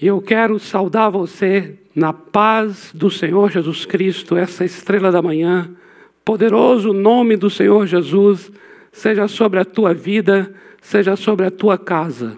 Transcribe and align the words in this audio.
E 0.00 0.06
eu 0.06 0.22
quero 0.22 0.60
saudar 0.60 1.10
você 1.10 1.74
na 1.92 2.12
paz 2.12 2.92
do 2.94 3.10
Senhor 3.10 3.50
Jesus 3.50 3.84
Cristo, 3.84 4.36
essa 4.36 4.64
estrela 4.64 5.10
da 5.10 5.20
manhã. 5.20 5.68
Poderoso 6.24 6.92
nome 6.92 7.36
do 7.36 7.50
Senhor 7.50 7.84
Jesus, 7.84 8.52
seja 8.92 9.26
sobre 9.26 9.58
a 9.58 9.64
tua 9.64 9.92
vida, 9.92 10.54
seja 10.80 11.16
sobre 11.16 11.46
a 11.46 11.50
tua 11.50 11.76
casa. 11.76 12.36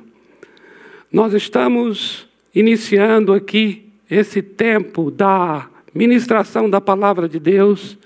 Nós 1.13 1.35
estamos 1.35 2.27
iniciando 2.55 3.35
aqui 3.35 3.91
esse 4.11 4.41
tempo 4.41 5.11
da 5.11 5.69
ministração 5.95 6.71
da 6.71 6.81
palavra 6.81 7.29
de 7.29 7.39
Deus, 7.39 7.99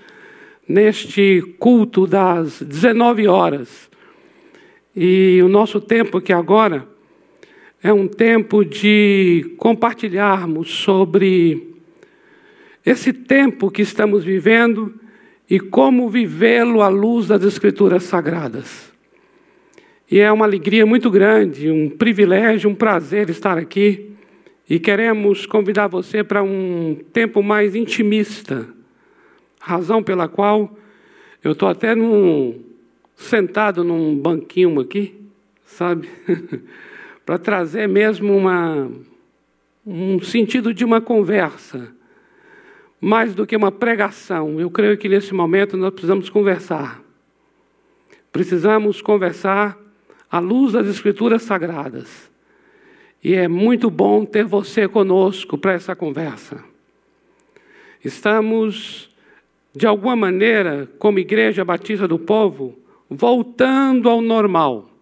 neste 0.66 1.43
culto 1.61 2.09
das 2.09 2.61
19 2.61 3.29
horas. 3.29 3.89
E 4.96 5.41
o 5.45 5.48
nosso 5.48 5.80
tempo 5.80 6.18
aqui 6.18 6.32
agora 6.32 6.93
é 7.85 7.93
um 7.93 8.09
tempo 8.09 8.64
de 8.64 9.55
compartilharmos 9.59 10.71
sobre 10.71 11.75
esse 12.84 13.12
tempo 13.12 13.70
que 13.70 13.83
estamos 13.83 14.25
vivendo 14.25 14.98
e 15.51 15.61
como 15.61 16.09
vivê-lo 16.09 16.80
à 16.80 16.89
luz 16.89 17.28
das 17.28 17.45
Escrituras 17.45 18.05
Sagradas. 18.05 18.91
E 20.11 20.19
é 20.19 20.33
uma 20.33 20.47
alegria 20.47 20.87
muito 20.87 21.11
grande, 21.11 21.70
um 21.70 21.91
privilégio, 21.91 22.70
um 22.70 22.75
prazer 22.75 23.28
estar 23.28 23.59
aqui. 23.59 24.12
E 24.66 24.78
queremos 24.80 25.45
convidar 25.45 25.89
você 25.89 26.25
para 26.25 26.42
um 26.42 26.97
tempo 27.12 27.42
mais 27.42 27.75
intimista, 27.75 28.66
razão 29.61 30.03
pela 30.03 30.27
qual 30.27 30.75
eu 31.42 31.53
estou 31.53 31.69
até 31.69 31.95
num, 31.95 32.62
sentado 33.14 33.84
num 33.84 34.16
banquinho 34.16 34.80
aqui, 34.80 35.14
sabe? 35.66 36.09
para 37.24 37.38
trazer 37.38 37.88
mesmo 37.88 38.37
uma, 38.37 38.91
um 39.87 40.20
sentido 40.20 40.74
de 40.74 40.84
uma 40.84 41.01
conversa, 41.01 41.92
mais 43.00 43.34
do 43.34 43.47
que 43.47 43.56
uma 43.56 43.72
pregação. 43.72 44.61
Eu 44.61 44.70
creio 44.70 44.97
que 44.98 45.08
nesse 45.08 45.33
momento 45.33 45.77
nós 45.77 45.92
precisamos 45.92 46.28
conversar. 46.28 47.02
Precisamos 48.33 49.00
conversar 49.00 49.78
à 50.30 50.39
luz 50.39 50.72
das 50.72 50.86
Escrituras 50.86 51.42
Sagradas. 51.42 52.30
E 53.22 53.34
é 53.34 53.48
muito 53.48 53.89
bom 53.89 54.25
ter 54.25 54.45
você 54.45 54.86
conosco 54.86 55.56
para 55.56 55.72
essa 55.72 55.97
conversa. 55.97 56.62
Estamos, 58.05 59.11
de 59.75 59.86
alguma 59.86 60.14
maneira, 60.14 60.91
como 60.98 61.19
Igreja 61.19 61.64
Batista 61.64 62.06
do 62.06 62.19
Povo, 62.19 62.78
voltando 63.08 64.11
ao 64.11 64.20
normal 64.20 64.94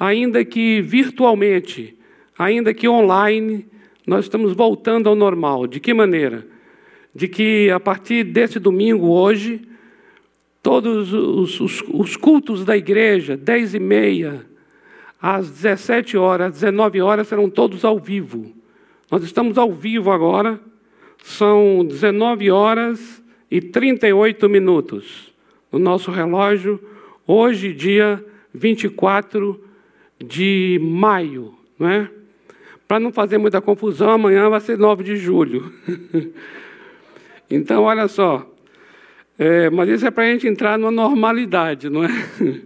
ainda 0.00 0.42
que 0.46 0.80
virtualmente, 0.80 1.94
ainda 2.38 2.72
que 2.72 2.88
online, 2.88 3.66
nós 4.06 4.24
estamos 4.24 4.54
voltando 4.54 5.10
ao 5.10 5.14
normal. 5.14 5.66
De 5.66 5.78
que 5.78 5.92
maneira? 5.92 6.46
De 7.14 7.28
que 7.28 7.70
a 7.70 7.78
partir 7.78 8.24
desse 8.24 8.58
domingo, 8.58 9.08
hoje, 9.08 9.60
todos 10.62 11.12
os, 11.12 11.60
os, 11.60 11.84
os 11.92 12.16
cultos 12.16 12.64
da 12.64 12.74
igreja, 12.74 13.36
dez 13.36 13.74
e 13.74 13.78
meia, 13.78 14.46
às 15.20 15.50
17 15.50 16.16
horas, 16.16 16.46
às 16.46 16.52
19 16.54 17.02
horas, 17.02 17.28
serão 17.28 17.50
todos 17.50 17.84
ao 17.84 17.98
vivo. 17.98 18.50
Nós 19.10 19.22
estamos 19.22 19.58
ao 19.58 19.70
vivo 19.70 20.10
agora, 20.10 20.58
são 21.22 21.84
19 21.84 22.50
horas 22.50 23.22
e 23.50 23.60
38 23.60 24.48
minutos 24.48 25.30
no 25.70 25.78
nosso 25.78 26.10
relógio, 26.10 26.80
hoje, 27.26 27.74
dia 27.74 28.24
24 28.54 29.68
de 30.22 30.78
maio, 30.82 31.54
não 31.78 31.88
é? 31.88 32.10
Para 32.86 33.00
não 33.00 33.12
fazer 33.12 33.38
muita 33.38 33.60
confusão, 33.60 34.10
amanhã 34.10 34.48
vai 34.50 34.60
ser 34.60 34.76
9 34.76 35.02
de 35.04 35.16
julho. 35.16 35.72
então, 37.48 37.84
olha 37.84 38.08
só. 38.08 38.46
É, 39.38 39.70
mas 39.70 39.88
isso 39.88 40.06
é 40.06 40.10
para 40.10 40.24
a 40.24 40.26
gente 40.26 40.46
entrar 40.46 40.78
numa 40.78 40.90
normalidade, 40.90 41.88
não 41.88 42.04
é? 42.04 42.08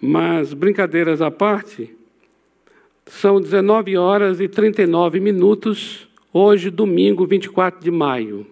mas, 0.00 0.52
brincadeiras 0.52 1.20
à 1.20 1.30
parte, 1.30 1.90
são 3.06 3.40
19 3.40 3.96
horas 3.96 4.40
e 4.40 4.46
39 4.46 5.20
minutos, 5.20 6.08
hoje, 6.32 6.70
domingo, 6.70 7.26
24 7.26 7.82
de 7.82 7.90
maio. 7.90 8.46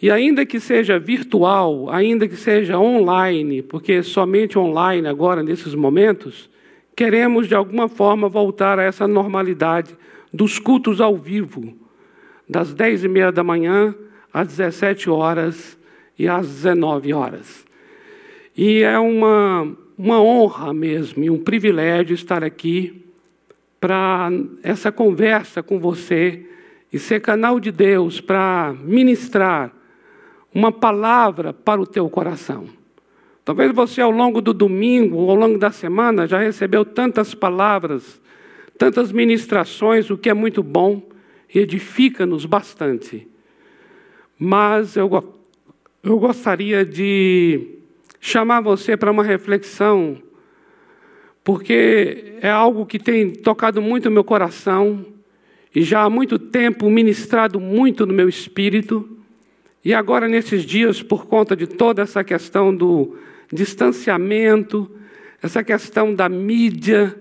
E 0.00 0.10
ainda 0.10 0.46
que 0.46 0.60
seja 0.60 0.98
virtual, 0.98 1.90
ainda 1.90 2.28
que 2.28 2.36
seja 2.36 2.78
online, 2.78 3.62
porque 3.62 4.02
somente 4.02 4.58
online 4.58 5.08
agora, 5.08 5.42
nesses 5.42 5.74
momentos, 5.74 6.48
queremos, 6.98 7.46
de 7.46 7.54
alguma 7.54 7.88
forma, 7.88 8.28
voltar 8.28 8.76
a 8.76 8.82
essa 8.82 9.06
normalidade 9.06 9.96
dos 10.34 10.58
cultos 10.58 11.00
ao 11.00 11.16
vivo, 11.16 11.78
das 12.48 12.74
dez 12.74 13.04
e 13.04 13.08
meia 13.08 13.30
da 13.30 13.44
manhã 13.44 13.94
às 14.34 14.48
17 14.48 15.08
horas 15.08 15.78
e 16.18 16.26
às 16.26 16.48
19 16.48 17.12
horas. 17.14 17.64
E 18.56 18.82
é 18.82 18.98
uma, 18.98 19.76
uma 19.96 20.20
honra 20.20 20.74
mesmo 20.74 21.22
e 21.22 21.30
um 21.30 21.38
privilégio 21.38 22.14
estar 22.14 22.42
aqui 22.42 23.06
para 23.80 24.28
essa 24.64 24.90
conversa 24.90 25.62
com 25.62 25.78
você 25.78 26.46
e 26.92 26.98
ser 26.98 27.20
canal 27.20 27.60
de 27.60 27.70
Deus 27.70 28.20
para 28.20 28.74
ministrar 28.82 29.70
uma 30.52 30.72
palavra 30.72 31.52
para 31.52 31.80
o 31.80 31.86
teu 31.86 32.10
coração. 32.10 32.77
Talvez 33.48 33.72
você, 33.72 34.02
ao 34.02 34.10
longo 34.10 34.42
do 34.42 34.52
domingo, 34.52 35.16
ou 35.16 35.30
ao 35.30 35.34
longo 35.34 35.56
da 35.56 35.70
semana, 35.70 36.28
já 36.28 36.38
recebeu 36.38 36.84
tantas 36.84 37.34
palavras, 37.34 38.20
tantas 38.76 39.10
ministrações, 39.10 40.10
o 40.10 40.18
que 40.18 40.28
é 40.28 40.34
muito 40.34 40.62
bom 40.62 41.00
e 41.54 41.58
edifica-nos 41.58 42.44
bastante. 42.44 43.26
Mas 44.38 44.96
eu, 44.96 45.10
eu 46.02 46.18
gostaria 46.18 46.84
de 46.84 47.78
chamar 48.20 48.60
você 48.60 48.98
para 48.98 49.10
uma 49.10 49.24
reflexão, 49.24 50.18
porque 51.42 52.34
é 52.42 52.50
algo 52.50 52.84
que 52.84 52.98
tem 52.98 53.30
tocado 53.30 53.80
muito 53.80 54.10
o 54.10 54.12
meu 54.12 54.24
coração 54.24 55.06
e 55.74 55.80
já 55.80 56.02
há 56.02 56.10
muito 56.10 56.38
tempo 56.38 56.90
ministrado 56.90 57.58
muito 57.58 58.04
no 58.04 58.12
meu 58.12 58.28
espírito. 58.28 59.08
E 59.82 59.94
agora, 59.94 60.28
nesses 60.28 60.66
dias, 60.66 61.02
por 61.02 61.24
conta 61.24 61.56
de 61.56 61.66
toda 61.66 62.02
essa 62.02 62.22
questão 62.22 62.76
do 62.76 63.16
distanciamento, 63.52 64.90
essa 65.42 65.62
questão 65.62 66.14
da 66.14 66.28
mídia 66.28 67.14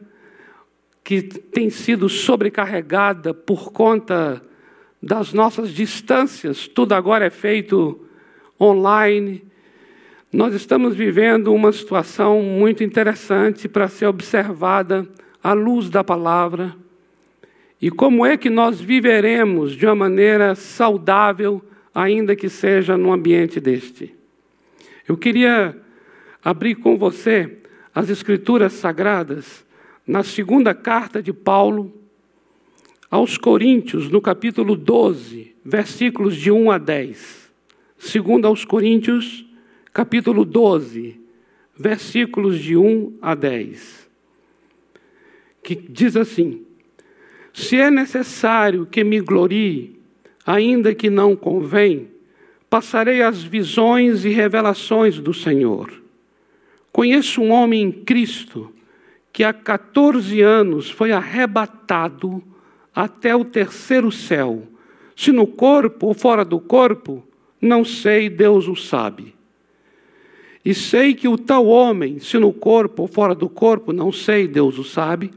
que 1.04 1.22
tem 1.22 1.70
sido 1.70 2.10
sobrecarregada 2.10 3.34
por 3.34 3.72
conta 3.72 4.44
das 5.02 5.32
nossas 5.32 5.70
distâncias, 5.70 6.68
tudo 6.68 6.94
agora 6.94 7.26
é 7.26 7.30
feito 7.30 8.06
online. 8.60 9.44
Nós 10.34 10.54
estamos 10.54 10.96
vivendo 10.96 11.54
uma 11.54 11.72
situação 11.72 12.42
muito 12.42 12.84
interessante 12.84 13.70
para 13.70 13.88
ser 13.88 14.08
observada 14.08 15.08
à 15.42 15.54
luz 15.54 15.90
da 15.90 16.04
palavra. 16.04 16.76
E 17.82 17.90
como 17.90 18.26
é 18.26 18.36
que 18.36 18.50
nós 18.50 18.82
viveremos 18.82 19.74
de 19.74 19.86
uma 19.86 19.96
maneira 19.96 20.56
saudável, 20.56 21.64
ainda 21.94 22.36
que 22.36 22.50
seja 22.50 22.98
num 22.98 23.14
ambiente 23.14 23.59
deste? 23.59 24.14
Eu 25.08 25.16
queria 25.16 25.87
abrir 26.44 26.75
com 26.75 26.98
você 26.98 27.58
as 27.94 28.09
Escrituras 28.09 28.74
Sagradas 28.74 29.66
na 30.06 30.24
segunda 30.24 30.74
carta 30.74 31.22
de 31.22 31.34
Paulo 31.34 31.94
aos 33.09 33.38
Coríntios, 33.38 34.09
no 34.09 34.22
capítulo 34.22 34.76
12, 34.76 35.56
versículos 35.64 36.36
de 36.36 36.52
1 36.52 36.72
a 36.72 36.78
10. 36.78 37.52
Segundo 37.97 38.46
aos 38.46 38.64
Coríntios, 38.64 39.46
capítulo 39.94 40.46
12, 40.46 41.20
versículos 41.76 42.59
de 42.59 42.78
1 42.78 43.18
a 43.22 43.34
10. 43.34 44.09
Que 45.64 45.76
diz 45.76 46.16
assim: 46.16 46.66
Se 47.53 47.78
é 47.78 47.90
necessário 47.90 48.86
que 48.86 49.03
me 49.03 49.20
glorie, 49.20 50.00
ainda 50.46 50.94
que 50.94 51.09
não 51.09 51.35
convém, 51.35 52.09
passarei 52.70 53.22
as 53.22 53.44
visões 53.44 54.23
e 54.23 54.29
revelações 54.29 55.20
do 55.20 55.34
Senhor. 55.34 56.07
Conheço 56.97 57.44
um 57.44 57.52
homem 57.52 57.84
em 57.84 57.91
Cristo 57.91 58.73
que 59.32 59.44
há 59.44 59.53
14 59.53 60.41
anos 60.41 60.90
foi 60.90 61.11
arrebatado 61.11 62.41
até 62.91 63.35
o 63.35 63.46
terceiro 63.46 64.11
céu. 64.11 64.64
Se 65.16 65.32
no 65.32 65.46
corpo 65.46 66.08
ou 66.08 66.16
fora 66.16 66.44
do 66.44 66.59
corpo, 66.59 67.23
não 67.61 67.85
sei, 67.85 68.32
Deus 68.32 68.67
o 68.67 68.76
sabe. 68.76 69.35
E 70.66 70.73
sei 70.73 71.14
que 71.14 71.28
o 71.28 71.38
tal 71.38 71.67
homem, 71.67 72.17
se 72.17 72.40
no 72.40 72.52
corpo 72.52 73.03
ou 73.03 73.08
fora 73.08 73.35
do 73.35 73.47
corpo, 73.47 73.94
não 73.94 74.11
sei, 74.11 74.47
Deus 74.47 74.79
o 74.79 74.84
sabe, 74.84 75.29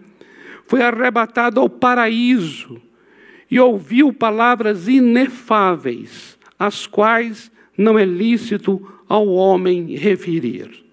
foi 0.65 0.81
arrebatado 0.81 1.61
ao 1.61 1.69
paraíso 1.69 2.81
e 3.51 3.61
ouviu 3.61 4.15
palavras 4.15 4.89
inefáveis, 4.89 6.39
as 6.59 6.87
quais 6.87 7.53
não 7.77 7.99
é 7.99 8.07
lícito 8.07 8.81
ao 9.07 9.29
homem 9.29 9.95
referir. 9.95 10.89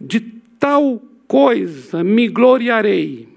De 0.00 0.20
tal 0.58 1.02
coisa 1.28 2.02
me 2.02 2.28
gloriarei, 2.28 3.28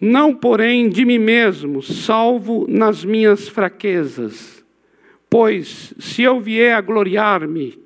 Não, 0.00 0.34
porém, 0.34 0.90
de 0.90 1.04
mim 1.04 1.18
mesmo, 1.18 1.82
salvo 1.82 2.66
nas 2.68 3.04
minhas 3.04 3.48
fraquezas. 3.48 4.62
Pois, 5.30 5.94
se 5.98 6.22
eu 6.22 6.40
vier 6.40 6.76
a 6.76 6.80
gloriar-me, 6.80 7.78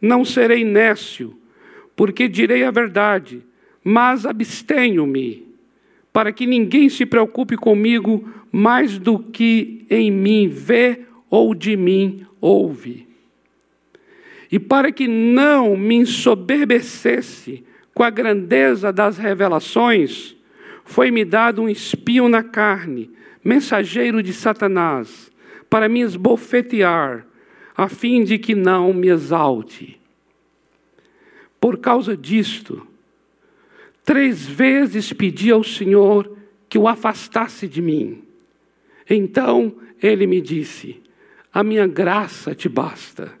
não 0.00 0.24
serei 0.24 0.64
nécio, 0.64 1.36
porque 1.94 2.26
direi 2.26 2.64
a 2.64 2.70
verdade, 2.70 3.42
mas 3.84 4.24
abstenho-me, 4.24 5.46
para 6.12 6.32
que 6.32 6.46
ninguém 6.46 6.88
se 6.88 7.04
preocupe 7.04 7.56
comigo 7.56 8.28
mais 8.50 8.98
do 8.98 9.18
que 9.18 9.84
em 9.90 10.10
mim 10.10 10.48
vê 10.48 11.00
ou 11.28 11.54
de 11.54 11.76
mim 11.76 12.26
ouve. 12.40 13.11
E 14.52 14.58
para 14.58 14.92
que 14.92 15.08
não 15.08 15.74
me 15.78 15.94
ensoberbecesse 15.94 17.64
com 17.94 18.02
a 18.02 18.10
grandeza 18.10 18.92
das 18.92 19.16
revelações, 19.16 20.36
foi-me 20.84 21.24
dado 21.24 21.62
um 21.62 21.68
espinho 21.70 22.28
na 22.28 22.42
carne, 22.42 23.10
mensageiro 23.42 24.22
de 24.22 24.34
Satanás, 24.34 25.32
para 25.70 25.88
me 25.88 26.02
esbofetear, 26.02 27.26
a 27.74 27.88
fim 27.88 28.22
de 28.24 28.38
que 28.38 28.54
não 28.54 28.92
me 28.92 29.08
exalte. 29.08 29.98
Por 31.58 31.78
causa 31.78 32.14
disto, 32.14 32.86
três 34.04 34.46
vezes 34.46 35.14
pedi 35.14 35.50
ao 35.50 35.64
Senhor 35.64 36.36
que 36.68 36.76
o 36.76 36.86
afastasse 36.86 37.66
de 37.66 37.80
mim. 37.80 38.22
Então 39.08 39.74
ele 40.02 40.26
me 40.26 40.42
disse: 40.42 41.00
A 41.50 41.64
minha 41.64 41.86
graça 41.86 42.54
te 42.54 42.68
basta, 42.68 43.40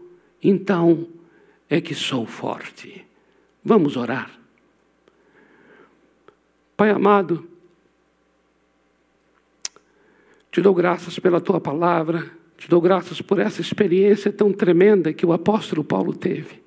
então 0.41 1.07
é 1.69 1.79
que 1.79 1.93
sou 1.93 2.25
forte. 2.25 3.05
Vamos 3.63 3.95
orar. 3.95 4.31
Pai 6.75 6.89
amado, 6.89 7.47
te 10.51 10.61
dou 10.61 10.73
graças 10.73 11.17
pela 11.19 11.39
tua 11.39 11.61
palavra, 11.61 12.29
te 12.57 12.67
dou 12.67 12.81
graças 12.81 13.21
por 13.21 13.39
essa 13.39 13.61
experiência 13.61 14.31
tão 14.33 14.51
tremenda 14.51 15.13
que 15.13 15.25
o 15.25 15.31
apóstolo 15.31 15.83
Paulo 15.83 16.13
teve. 16.13 16.61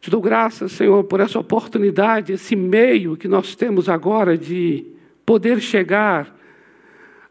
Te 0.00 0.10
dou 0.10 0.20
graças, 0.20 0.72
Senhor, 0.72 1.04
por 1.04 1.20
essa 1.20 1.38
oportunidade, 1.38 2.32
esse 2.32 2.56
meio 2.56 3.16
que 3.16 3.28
nós 3.28 3.54
temos 3.54 3.88
agora 3.88 4.38
de 4.38 4.86
poder 5.26 5.60
chegar 5.60 6.36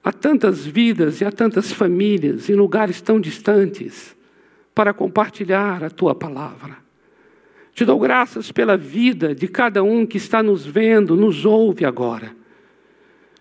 a 0.04 0.12
tantas 0.12 0.66
vidas 0.66 1.22
e 1.22 1.26
a 1.26 1.32
tantas 1.32 1.72
famílias 1.72 2.50
em 2.50 2.54
lugares 2.56 3.02
tão 3.02 3.20
distantes 3.20 4.16
para 4.74 4.94
compartilhar 4.94 5.84
a 5.84 5.90
tua 5.90 6.16
palavra. 6.16 6.78
Te 7.74 7.86
dou 7.86 8.00
graças 8.00 8.52
pela 8.52 8.76
vida 8.76 9.34
de 9.34 9.48
cada 9.48 9.84
um 9.84 10.06
que 10.06 10.18
está 10.18 10.44
nos 10.44 10.66
vendo, 10.66 11.16
nos 11.16 11.46
ouve 11.46 11.86
agora. 11.86 12.36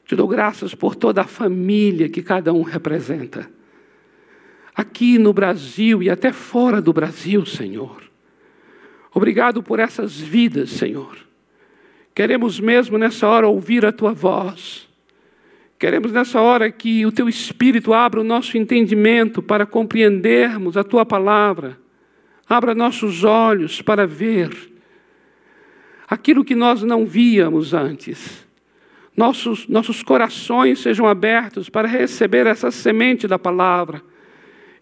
Te 0.05 0.17
dou 0.17 0.27
graças 0.27 0.75
por 0.75 0.97
toda 0.97 1.23
a 1.23 1.27
família 1.27 2.09
que 2.09 2.23
cada 2.23 2.53
um 2.53 2.63
representa. 2.63 3.51
Aqui 4.75 5.19
no 5.19 5.33
Brasil 5.33 6.03
e 6.03 6.11
até 6.11 6.33
fora 6.33 6.81
do 6.81 6.93
Brasil, 6.93 7.45
Senhor. 7.47 8.03
Obrigado 9.13 9.63
por 9.63 9.79
essas 9.79 10.19
vidas, 10.19 10.71
Senhor. 10.71 11.17
Queremos 12.15 12.59
mesmo 12.61 12.99
nessa 12.99 13.29
hora 13.29 13.49
ouvir 13.49 13.87
a 13.87 13.93
tua 13.93 14.13
voz. 14.13 14.90
Queremos 15.81 16.13
nessa 16.13 16.41
hora 16.41 16.71
que 16.71 17.05
o 17.05 17.11
teu 17.11 17.29
Espírito 17.29 17.93
abra 17.93 18.21
o 18.21 18.25
nosso 18.25 18.57
entendimento 18.57 19.43
para 19.43 19.67
compreendermos 19.67 20.77
a 20.77 20.85
tua 20.85 21.05
palavra 21.05 21.77
Abra 22.51 22.75
nossos 22.75 23.23
olhos 23.23 23.81
para 23.81 24.09
ver 24.09 24.51
aquilo 26.09 26.45
que 26.45 26.57
nós 26.57 26.83
não 26.83 27.07
víamos 27.07 27.73
antes. 27.73 28.45
Nossos, 29.17 29.69
nossos 29.69 30.03
corações 30.03 30.81
sejam 30.81 31.07
abertos 31.07 31.69
para 31.69 31.87
receber 31.87 32.49
essa 32.49 32.73
semente 32.73 33.29
da 33.29 33.39
palavra. 33.39 34.03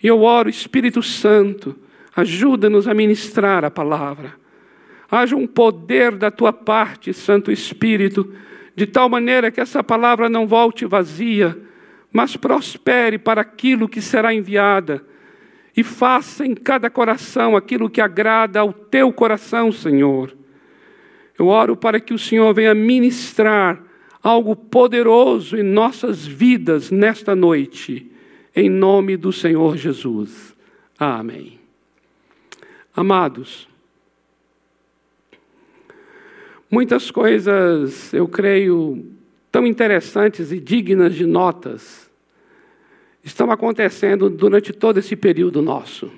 E 0.03 0.07
eu 0.07 0.23
oro, 0.23 0.49
Espírito 0.49 1.03
Santo, 1.03 1.77
ajuda-nos 2.17 2.89
a 2.89 2.95
ministrar 2.95 3.67
a 3.67 3.71
palavra. 3.71 4.33
Haja 5.11 5.37
um 5.37 5.47
poder 5.47 6.17
da 6.17 6.31
tua 6.31 6.55
parte, 6.55 7.13
Santo 7.13 7.53
Espírito, 7.53 8.33
de 8.79 8.87
tal 8.87 9.09
maneira 9.09 9.51
que 9.51 9.61
essa 9.61 9.83
palavra 9.83 10.29
não 10.29 10.47
volte 10.47 10.87
vazia, 10.87 11.59
mas 12.13 12.37
prospere 12.37 13.19
para 13.19 13.41
aquilo 13.41 13.89
que 13.89 14.01
será 14.01 14.33
enviada 14.33 15.05
e 15.77 15.83
faça 15.83 16.47
em 16.47 16.55
cada 16.55 16.89
coração 16.89 17.57
aquilo 17.57 17.91
que 17.91 18.01
agrada 18.01 18.61
ao 18.61 18.73
teu 18.73 19.13
coração, 19.13 19.73
Senhor. 19.73 20.33
Eu 21.37 21.49
oro 21.49 21.77
para 21.77 21.99
que 21.99 22.15
o 22.15 22.19
Senhor 22.19 22.55
venha 22.55 22.73
ministrar 22.73 23.83
algo 24.23 24.55
poderoso 24.55 25.57
em 25.57 25.65
nossas 25.65 26.25
vidas 26.25 26.93
nesta 26.93 27.35
noite, 27.35 28.09
em 28.55 28.71
nome 28.71 29.17
do 29.17 29.33
Senhor 29.33 29.77
Jesus. 29.77 30.55
Amém. 30.97 31.59
Amados, 32.95 33.69
muitas 36.71 37.11
coisas, 37.11 38.13
eu 38.13 38.29
creio, 38.29 39.05
tão 39.51 39.67
interessantes 39.67 40.53
e 40.53 40.61
dignas 40.61 41.15
de 41.15 41.27
notas 41.27 42.09
estão 43.25 43.51
acontecendo 43.51 44.31
durante 44.31 44.73
todo 44.73 44.99
esse 44.99 45.17
período 45.17 45.61
nosso. 45.61 46.11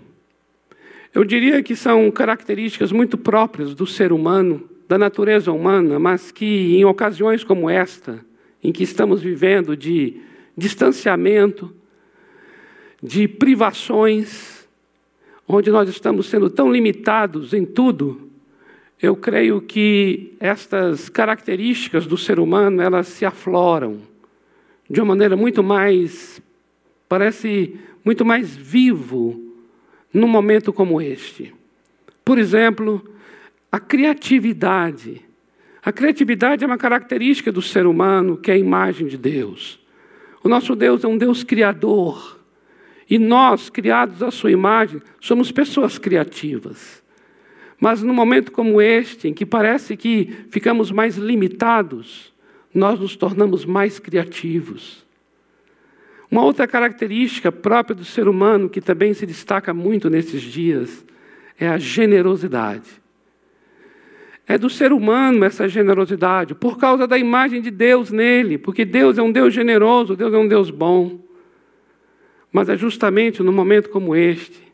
Eu 1.12 1.24
diria 1.24 1.62
que 1.62 1.74
são 1.74 2.10
características 2.10 2.92
muito 2.92 3.18
próprias 3.18 3.74
do 3.74 3.86
ser 3.86 4.12
humano, 4.12 4.68
da 4.88 4.96
natureza 4.96 5.50
humana, 5.50 5.98
mas 5.98 6.30
que 6.30 6.76
em 6.76 6.84
ocasiões 6.84 7.42
como 7.42 7.68
esta, 7.68 8.24
em 8.62 8.70
que 8.70 8.82
estamos 8.82 9.20
vivendo 9.20 9.76
de 9.76 10.20
distanciamento, 10.56 11.74
de 13.02 13.26
privações, 13.26 14.68
onde 15.48 15.70
nós 15.70 15.88
estamos 15.88 16.26
sendo 16.26 16.50
tão 16.50 16.70
limitados 16.70 17.52
em 17.52 17.64
tudo, 17.64 18.29
eu 19.02 19.16
creio 19.16 19.60
que 19.62 20.34
estas 20.38 21.08
características 21.08 22.06
do 22.06 22.18
ser 22.18 22.38
humano, 22.38 22.82
elas 22.82 23.08
se 23.08 23.24
afloram 23.24 24.00
de 24.88 25.00
uma 25.00 25.08
maneira 25.08 25.36
muito 25.36 25.62
mais 25.62 26.42
parece 27.08 27.76
muito 28.04 28.24
mais 28.24 28.54
vivo 28.54 29.40
num 30.12 30.28
momento 30.28 30.72
como 30.72 31.00
este. 31.00 31.54
Por 32.24 32.38
exemplo, 32.38 33.02
a 33.70 33.78
criatividade. 33.78 35.22
A 35.82 35.92
criatividade 35.92 36.62
é 36.62 36.66
uma 36.66 36.78
característica 36.78 37.50
do 37.50 37.62
ser 37.62 37.86
humano, 37.86 38.36
que 38.36 38.50
é 38.50 38.54
a 38.54 38.58
imagem 38.58 39.06
de 39.06 39.16
Deus. 39.16 39.78
O 40.42 40.48
nosso 40.48 40.76
Deus 40.76 41.04
é 41.04 41.08
um 41.08 41.18
Deus 41.18 41.42
criador. 41.42 42.38
E 43.08 43.18
nós, 43.18 43.68
criados 43.68 44.22
à 44.22 44.30
sua 44.30 44.50
imagem, 44.50 45.02
somos 45.20 45.50
pessoas 45.50 45.98
criativas. 45.98 46.99
Mas 47.80 48.02
num 48.02 48.12
momento 48.12 48.52
como 48.52 48.80
este, 48.80 49.26
em 49.26 49.32
que 49.32 49.46
parece 49.46 49.96
que 49.96 50.44
ficamos 50.50 50.92
mais 50.92 51.16
limitados, 51.16 52.30
nós 52.74 53.00
nos 53.00 53.16
tornamos 53.16 53.64
mais 53.64 53.98
criativos. 53.98 55.04
Uma 56.30 56.44
outra 56.44 56.68
característica 56.68 57.50
própria 57.50 57.96
do 57.96 58.04
ser 58.04 58.28
humano, 58.28 58.68
que 58.68 58.82
também 58.82 59.14
se 59.14 59.24
destaca 59.24 59.72
muito 59.72 60.10
nesses 60.10 60.42
dias, 60.42 61.04
é 61.58 61.66
a 61.66 61.78
generosidade. 61.78 63.00
É 64.46 64.58
do 64.58 64.68
ser 64.68 64.92
humano 64.92 65.44
essa 65.44 65.68
generosidade, 65.68 66.54
por 66.54 66.76
causa 66.76 67.06
da 67.06 67.16
imagem 67.16 67.62
de 67.62 67.70
Deus 67.70 68.10
nele, 68.10 68.58
porque 68.58 68.84
Deus 68.84 69.16
é 69.16 69.22
um 69.22 69.32
Deus 69.32 69.54
generoso, 69.54 70.14
Deus 70.14 70.34
é 70.34 70.38
um 70.38 70.46
Deus 70.46 70.70
bom. 70.70 71.18
Mas 72.52 72.68
é 72.68 72.76
justamente 72.76 73.42
no 73.42 73.52
momento 73.52 73.90
como 73.90 74.14
este, 74.14 74.69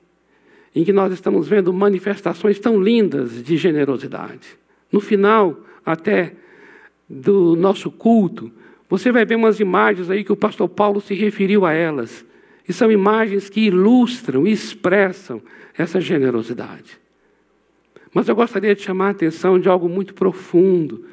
em 0.77 0.85
que 0.85 0.93
nós 0.93 1.11
estamos 1.11 1.49
vendo 1.49 1.73
manifestações 1.73 2.61
tão 2.61 2.79
lindas 2.79 3.43
de 3.43 3.57
generosidade. 3.57 4.59
No 4.93 5.01
final, 5.01 5.59
até 5.85 6.35
do 7.09 7.57
nosso 7.57 7.91
culto, 7.91 8.53
você 8.87 9.11
vai 9.11 9.25
ver 9.25 9.37
umas 9.37 9.59
imagens 9.59 10.11
aí 10.11 10.23
que 10.23 10.33
o 10.33 10.37
pastor 10.37 10.69
Paulo 10.69 11.01
se 11.01 11.15
referiu 11.15 11.65
a 11.65 11.73
elas. 11.73 12.27
E 12.69 12.75
são 12.75 12.93
imagens 12.93 13.49
que 13.49 13.63
ilustram 13.63 14.47
e 14.47 14.53
expressam 14.53 15.41
essa 15.79 15.99
generosidade. 15.99 16.99
Mas 18.13 18.29
eu 18.29 18.37
gostaria 18.37 18.75
de 18.75 18.83
chamar 18.83 19.09
a 19.09 19.11
atenção 19.13 19.59
de 19.59 19.71
algo 19.71 19.89
muito 19.89 20.13
profundo 20.13 21.07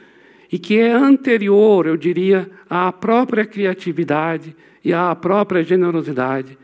e 0.51 0.59
que 0.59 0.77
é 0.77 0.91
anterior, 0.91 1.87
eu 1.87 1.95
diria, 1.95 2.51
à 2.69 2.91
própria 2.91 3.45
criatividade 3.45 4.53
e 4.83 4.91
à 4.91 5.15
própria 5.15 5.63
generosidade, 5.63 6.57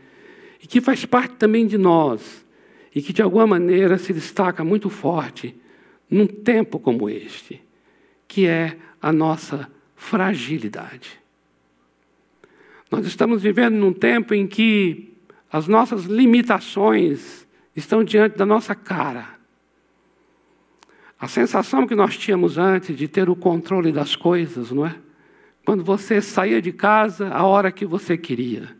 e 0.62 0.66
que 0.66 0.82
faz 0.82 1.06
parte 1.06 1.36
também 1.36 1.66
de 1.66 1.78
nós, 1.78 2.44
e 2.94 3.00
que 3.00 3.12
de 3.12 3.22
alguma 3.22 3.46
maneira 3.46 3.98
se 3.98 4.12
destaca 4.12 4.64
muito 4.64 4.90
forte 4.90 5.54
num 6.10 6.26
tempo 6.26 6.78
como 6.78 7.08
este, 7.08 7.62
que 8.26 8.46
é 8.46 8.76
a 9.00 9.12
nossa 9.12 9.70
fragilidade. 9.94 11.20
Nós 12.90 13.06
estamos 13.06 13.42
vivendo 13.42 13.76
num 13.76 13.92
tempo 13.92 14.34
em 14.34 14.46
que 14.46 15.14
as 15.52 15.68
nossas 15.68 16.04
limitações 16.04 17.46
estão 17.74 18.02
diante 18.02 18.36
da 18.36 18.44
nossa 18.44 18.74
cara. 18.74 19.40
A 21.18 21.28
sensação 21.28 21.86
que 21.86 21.94
nós 21.94 22.16
tínhamos 22.16 22.58
antes 22.58 22.96
de 22.96 23.06
ter 23.06 23.28
o 23.28 23.36
controle 23.36 23.92
das 23.92 24.16
coisas, 24.16 24.72
não 24.72 24.86
é? 24.86 24.96
Quando 25.64 25.84
você 25.84 26.20
saía 26.20 26.60
de 26.62 26.72
casa 26.72 27.28
a 27.28 27.44
hora 27.44 27.70
que 27.70 27.84
você 27.84 28.16
queria. 28.16 28.74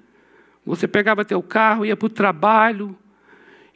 Você 0.64 0.88
pegava 0.88 1.24
teu 1.24 1.42
carro, 1.42 1.84
ia 1.84 1.96
para 1.96 2.06
o 2.06 2.10
trabalho. 2.10 2.96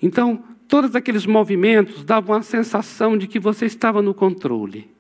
Então, 0.00 0.42
todos 0.68 0.94
aqueles 0.94 1.26
movimentos 1.26 2.04
davam 2.04 2.36
a 2.36 2.42
sensação 2.42 3.16
de 3.16 3.26
que 3.26 3.38
você 3.38 3.66
estava 3.66 4.02
no 4.02 4.14
controle. 4.14 4.90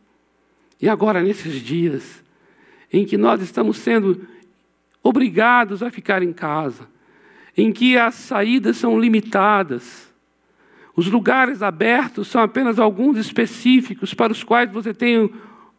E 0.80 0.88
agora, 0.88 1.22
nesses 1.22 1.60
dias 1.60 2.22
em 2.92 3.04
que 3.04 3.16
nós 3.16 3.40
estamos 3.40 3.78
sendo 3.78 4.26
obrigados 5.02 5.82
a 5.82 5.90
ficar 5.90 6.22
em 6.22 6.32
casa, 6.32 6.88
em 7.56 7.72
que 7.72 7.96
as 7.96 8.14
saídas 8.14 8.76
são 8.76 8.98
limitadas, 8.98 10.12
os 10.96 11.08
lugares 11.08 11.60
abertos 11.60 12.28
são 12.28 12.40
apenas 12.40 12.78
alguns 12.78 13.18
específicos 13.18 14.14
para 14.14 14.32
os 14.32 14.44
quais 14.44 14.70
você 14.70 14.94
tem 14.94 15.30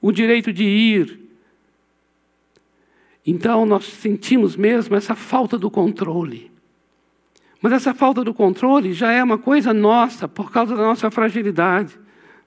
o 0.02 0.12
direito 0.12 0.52
de 0.52 0.64
ir. 0.64 1.20
Então 3.26 3.66
nós 3.66 3.86
sentimos 3.86 4.56
mesmo 4.56 4.96
essa 4.96 5.16
falta 5.16 5.58
do 5.58 5.72
controle. 5.72 6.52
Mas 7.66 7.74
essa 7.74 7.96
falta 7.96 8.24
do 8.24 8.32
controle 8.32 8.94
já 8.94 9.12
é 9.12 9.24
uma 9.24 9.40
coisa 9.40 9.74
nossa, 9.74 10.28
por 10.28 10.52
causa 10.52 10.76
da 10.76 10.84
nossa 10.84 11.10
fragilidade. 11.10 11.98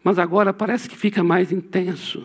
Mas 0.05 0.17
agora 0.17 0.53
parece 0.53 0.89
que 0.89 0.97
fica 0.97 1.25
mais 1.25 1.51
intenso. 1.51 2.25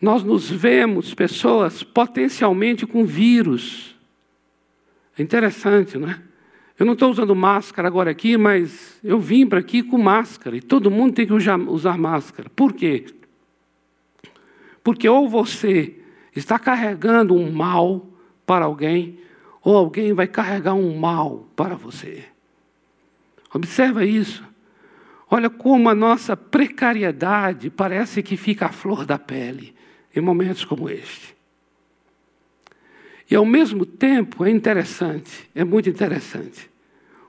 Nós 0.00 0.24
nos 0.24 0.50
vemos 0.50 1.12
pessoas 1.12 1.82
potencialmente 1.82 2.86
com 2.86 3.04
vírus. 3.04 3.94
É 5.18 5.22
interessante, 5.22 5.98
não 5.98 6.08
é? 6.08 6.18
Eu 6.78 6.86
não 6.86 6.94
estou 6.94 7.10
usando 7.10 7.36
máscara 7.36 7.88
agora 7.88 8.10
aqui, 8.10 8.38
mas 8.38 8.98
eu 9.04 9.20
vim 9.20 9.46
para 9.46 9.58
aqui 9.58 9.82
com 9.82 9.98
máscara 9.98 10.56
e 10.56 10.62
todo 10.62 10.90
mundo 10.90 11.12
tem 11.12 11.26
que 11.26 11.34
usar 11.34 11.98
máscara. 11.98 12.48
Por 12.48 12.72
quê? 12.72 13.04
Porque 14.82 15.06
ou 15.06 15.28
você 15.28 15.94
está 16.34 16.58
carregando 16.58 17.34
um 17.34 17.52
mal 17.52 18.08
para 18.46 18.64
alguém, 18.64 19.18
ou 19.62 19.76
alguém 19.76 20.12
vai 20.12 20.26
carregar 20.26 20.74
um 20.74 20.96
mal 20.98 21.46
para 21.54 21.74
você. 21.74 22.24
Observa 23.54 24.04
isso. 24.04 24.44
Olha 25.30 25.48
como 25.48 25.88
a 25.88 25.94
nossa 25.94 26.36
precariedade 26.36 27.70
parece 27.70 28.22
que 28.22 28.36
fica 28.36 28.66
à 28.66 28.72
flor 28.72 29.06
da 29.06 29.18
pele 29.18 29.74
em 30.14 30.20
momentos 30.20 30.64
como 30.64 30.90
este. 30.90 31.34
E 33.30 33.34
ao 33.34 33.46
mesmo 33.46 33.86
tempo 33.86 34.44
é 34.44 34.50
interessante, 34.50 35.48
é 35.54 35.64
muito 35.64 35.88
interessante, 35.88 36.70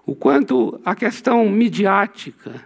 o 0.06 0.14
quanto 0.14 0.82
a 0.84 0.94
questão 0.94 1.50
midiática, 1.50 2.66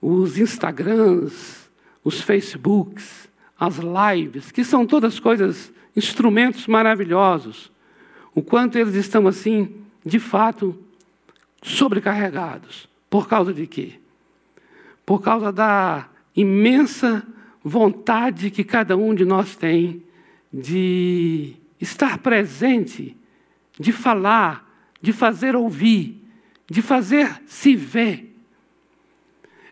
os 0.00 0.38
Instagrams, 0.38 1.68
os 2.04 2.20
Facebooks, 2.20 3.28
as 3.58 3.78
lives, 3.78 4.52
que 4.52 4.62
são 4.62 4.86
todas 4.86 5.18
coisas, 5.18 5.72
instrumentos 5.96 6.68
maravilhosos, 6.68 7.70
o 8.34 8.42
quanto 8.42 8.78
eles 8.78 8.94
estão 8.94 9.26
assim, 9.26 9.76
de 10.04 10.18
fato, 10.18 10.78
sobrecarregados. 11.62 12.88
Por 13.08 13.28
causa 13.28 13.52
de 13.52 13.66
quê? 13.66 13.94
Por 15.04 15.20
causa 15.20 15.52
da 15.52 16.08
imensa 16.34 17.26
vontade 17.62 18.50
que 18.50 18.64
cada 18.64 18.96
um 18.96 19.14
de 19.14 19.24
nós 19.24 19.56
tem 19.56 20.02
de 20.52 21.54
estar 21.80 22.18
presente, 22.18 23.16
de 23.78 23.92
falar, 23.92 24.68
de 25.00 25.12
fazer 25.12 25.56
ouvir, 25.56 26.22
de 26.68 26.82
fazer 26.82 27.40
se 27.46 27.74
ver. 27.74 28.30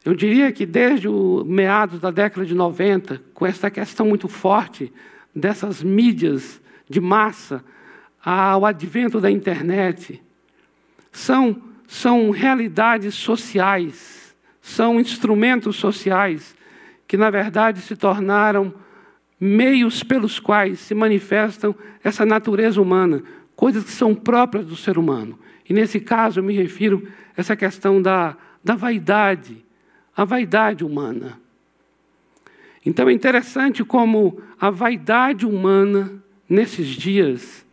Eu 0.04 0.14
diria 0.14 0.50
que 0.52 0.64
desde 0.64 1.08
o 1.08 1.44
meados 1.44 2.00
da 2.00 2.10
década 2.10 2.46
de 2.46 2.54
90, 2.54 3.22
com 3.34 3.46
essa 3.46 3.70
questão 3.70 4.06
muito 4.06 4.28
forte 4.28 4.92
dessas 5.34 5.82
mídias 5.82 6.60
de 6.88 7.00
massa, 7.00 7.62
ao 8.24 8.64
advento 8.66 9.20
da 9.20 9.30
internet, 9.30 10.22
são, 11.12 11.60
são 11.86 12.30
realidades 12.30 13.14
sociais, 13.14 14.34
são 14.60 15.00
instrumentos 15.00 15.76
sociais 15.76 16.56
que, 17.06 17.16
na 17.16 17.30
verdade, 17.30 17.80
se 17.80 17.96
tornaram 17.96 18.74
meios 19.40 20.02
pelos 20.02 20.38
quais 20.38 20.80
se 20.80 20.94
manifestam 20.94 21.74
essa 22.02 22.26
natureza 22.26 22.80
humana, 22.80 23.22
coisas 23.54 23.84
que 23.84 23.90
são 23.90 24.14
próprias 24.14 24.66
do 24.66 24.76
ser 24.76 24.98
humano. 24.98 25.38
E 25.68 25.72
nesse 25.72 26.00
caso 26.00 26.40
eu 26.40 26.44
me 26.44 26.54
refiro 26.54 27.06
a 27.36 27.40
essa 27.40 27.54
questão 27.54 28.00
da, 28.00 28.36
da 28.62 28.74
vaidade, 28.74 29.64
a 30.16 30.24
vaidade 30.24 30.84
humana. 30.84 31.38
Então 32.84 33.08
é 33.08 33.12
interessante 33.12 33.84
como 33.84 34.40
a 34.60 34.70
vaidade 34.70 35.46
humana, 35.46 36.12
nesses 36.48 36.88
dias, 36.88 37.64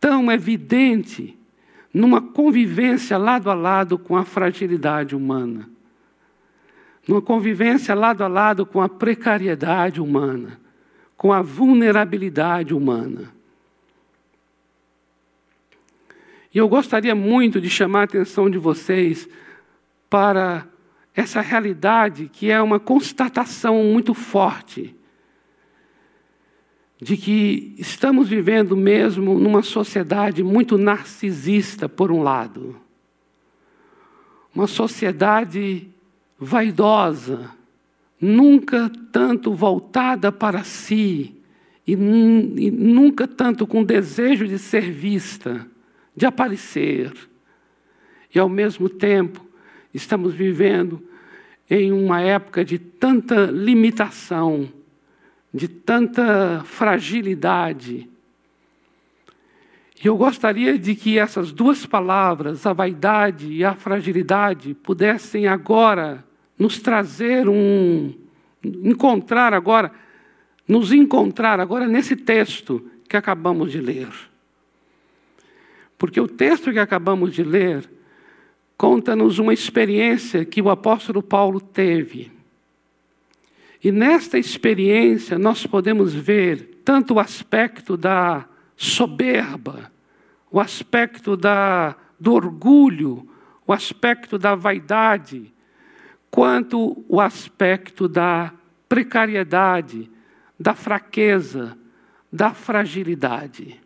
tão 0.00 0.30
evidente, 0.30 1.38
numa 1.92 2.20
convivência 2.20 3.16
lado 3.16 3.50
a 3.50 3.54
lado 3.54 3.98
com 3.98 4.16
a 4.16 4.24
fragilidade 4.24 5.16
humana, 5.16 5.68
numa 7.06 7.22
convivência 7.22 7.94
lado 7.94 8.22
a 8.22 8.28
lado 8.28 8.66
com 8.66 8.80
a 8.80 8.88
precariedade 8.88 10.00
humana 10.00 10.66
com 11.16 11.32
a 11.32 11.42
vulnerabilidade 11.42 12.74
humana. 12.74 13.32
E 16.52 16.58
eu 16.58 16.68
gostaria 16.68 17.14
muito 17.14 17.60
de 17.60 17.68
chamar 17.68 18.00
a 18.00 18.04
atenção 18.04 18.48
de 18.50 18.58
vocês 18.58 19.28
para 20.08 20.66
essa 21.14 21.40
realidade 21.40 22.30
que 22.32 22.50
é 22.50 22.60
uma 22.60 22.78
constatação 22.78 23.82
muito 23.84 24.14
forte 24.14 24.94
de 27.00 27.16
que 27.16 27.74
estamos 27.78 28.28
vivendo 28.28 28.76
mesmo 28.76 29.38
numa 29.38 29.62
sociedade 29.62 30.42
muito 30.42 30.78
narcisista, 30.78 31.88
por 31.88 32.10
um 32.10 32.22
lado, 32.22 32.76
uma 34.54 34.66
sociedade 34.66 35.88
vaidosa, 36.38 37.50
nunca 38.20 38.90
tanto 39.12 39.52
voltada 39.52 40.32
para 40.32 40.64
si 40.64 41.34
e, 41.86 41.92
e, 41.92 42.70
nunca 42.70 43.28
tanto 43.28 43.66
com 43.66 43.84
desejo 43.84 44.48
de 44.48 44.58
ser 44.58 44.90
vista, 44.90 45.66
de 46.16 46.24
aparecer. 46.24 47.12
E 48.34 48.38
ao 48.38 48.48
mesmo 48.48 48.88
tempo, 48.88 49.46
estamos 49.92 50.34
vivendo 50.34 51.02
em 51.68 51.92
uma 51.92 52.20
época 52.20 52.64
de 52.64 52.78
tanta 52.78 53.46
limitação, 53.46 54.68
de 55.56 55.68
tanta 55.68 56.62
fragilidade. 56.64 58.08
E 60.02 60.06
eu 60.06 60.14
gostaria 60.16 60.78
de 60.78 60.94
que 60.94 61.18
essas 61.18 61.50
duas 61.50 61.86
palavras, 61.86 62.66
a 62.66 62.74
vaidade 62.74 63.50
e 63.50 63.64
a 63.64 63.74
fragilidade, 63.74 64.74
pudessem 64.74 65.46
agora 65.46 66.22
nos 66.58 66.78
trazer 66.78 67.48
um. 67.48 68.12
encontrar 68.62 69.54
agora, 69.54 69.90
nos 70.68 70.92
encontrar 70.92 71.58
agora 71.58 71.88
nesse 71.88 72.14
texto 72.14 72.90
que 73.08 73.16
acabamos 73.16 73.72
de 73.72 73.80
ler. 73.80 74.08
Porque 75.96 76.20
o 76.20 76.28
texto 76.28 76.70
que 76.70 76.78
acabamos 76.78 77.32
de 77.32 77.42
ler 77.42 77.90
conta-nos 78.76 79.38
uma 79.38 79.54
experiência 79.54 80.44
que 80.44 80.60
o 80.60 80.68
apóstolo 80.68 81.22
Paulo 81.22 81.58
teve. 81.58 82.35
E 83.86 83.92
nesta 83.92 84.36
experiência 84.36 85.38
nós 85.38 85.64
podemos 85.64 86.12
ver 86.12 86.80
tanto 86.84 87.14
o 87.14 87.20
aspecto 87.20 87.96
da 87.96 88.44
soberba, 88.76 89.92
o 90.50 90.58
aspecto 90.58 91.36
da, 91.36 91.94
do 92.18 92.32
orgulho, 92.32 93.28
o 93.64 93.72
aspecto 93.72 94.38
da 94.38 94.56
vaidade, 94.56 95.54
quanto 96.32 97.04
o 97.08 97.20
aspecto 97.20 98.08
da 98.08 98.52
precariedade, 98.88 100.10
da 100.58 100.74
fraqueza, 100.74 101.78
da 102.32 102.52
fragilidade. 102.52 103.80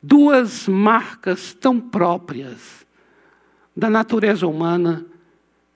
Duas 0.00 0.68
marcas 0.68 1.52
tão 1.52 1.80
próprias 1.80 2.86
da 3.76 3.90
natureza 3.90 4.46
humana 4.46 5.04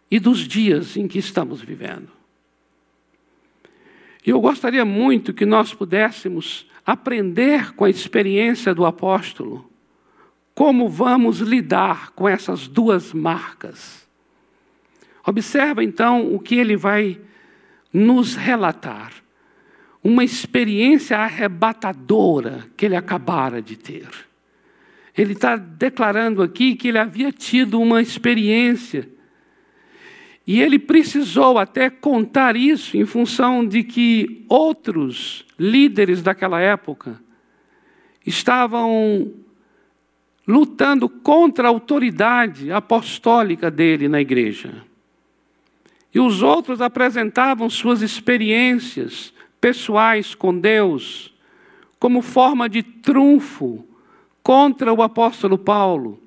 e 0.09 0.21
dos 0.21 0.39
dias 0.39 0.97
em 0.97 1.09
que 1.09 1.19
estamos 1.19 1.61
vivendo. 1.61 2.18
E 4.29 4.31
eu 4.31 4.43
gostaria 4.43 4.85
muito 4.85 5.33
que 5.33 5.47
nós 5.47 5.73
pudéssemos 5.73 6.67
aprender 6.85 7.73
com 7.73 7.87
a 7.87 7.89
experiência 7.89 8.75
do 8.75 8.85
apóstolo 8.85 9.73
como 10.55 10.87
vamos 10.87 11.39
lidar 11.39 12.11
com 12.11 12.29
essas 12.29 12.69
duas 12.69 13.15
marcas. 13.15 14.07
Observa 15.27 15.83
então 15.83 16.35
o 16.35 16.39
que 16.39 16.57
ele 16.57 16.77
vai 16.77 17.19
nos 17.91 18.35
relatar. 18.35 19.15
Uma 20.05 20.23
experiência 20.23 21.17
arrebatadora 21.17 22.67
que 22.77 22.85
ele 22.85 22.97
acabara 22.97 23.63
de 23.63 23.77
ter. 23.77 24.11
Ele 25.17 25.33
está 25.33 25.57
declarando 25.57 26.43
aqui 26.43 26.77
que 26.77 26.89
ele 26.89 26.99
havia 26.99 27.33
tido 27.33 27.81
uma 27.81 28.03
experiência. 28.03 29.09
E 30.49 30.63
ele 30.63 30.79
precisou 30.79 31.59
até 31.59 31.91
contar 31.91 32.57
isso 32.57 32.97
em 32.97 33.05
função 33.05 33.67
de 33.67 33.83
que 33.83 34.47
outros 34.49 35.45
líderes 35.59 36.23
daquela 36.23 36.59
época 36.59 37.21
estavam 38.25 39.31
lutando 40.47 41.07
contra 41.07 41.69
a 41.69 41.71
autoridade 41.71 42.73
apostólica 42.73 43.71
dele 43.71 44.09
na 44.09 44.23
igreja. 44.23 44.87
E 46.15 46.19
os 46.19 46.41
outros 46.41 46.81
apresentavam 46.81 47.69
suas 47.69 48.01
experiências 48.01 49.35
pessoais 49.61 50.35
com 50.35 50.59
Deus 50.59 51.31
como 51.99 52.23
forma 52.23 52.71
de 52.71 52.83
trunfo 52.83 53.87
contra 54.43 54.95
o 54.95 55.03
apóstolo 55.03 55.59
Paulo. 55.59 56.19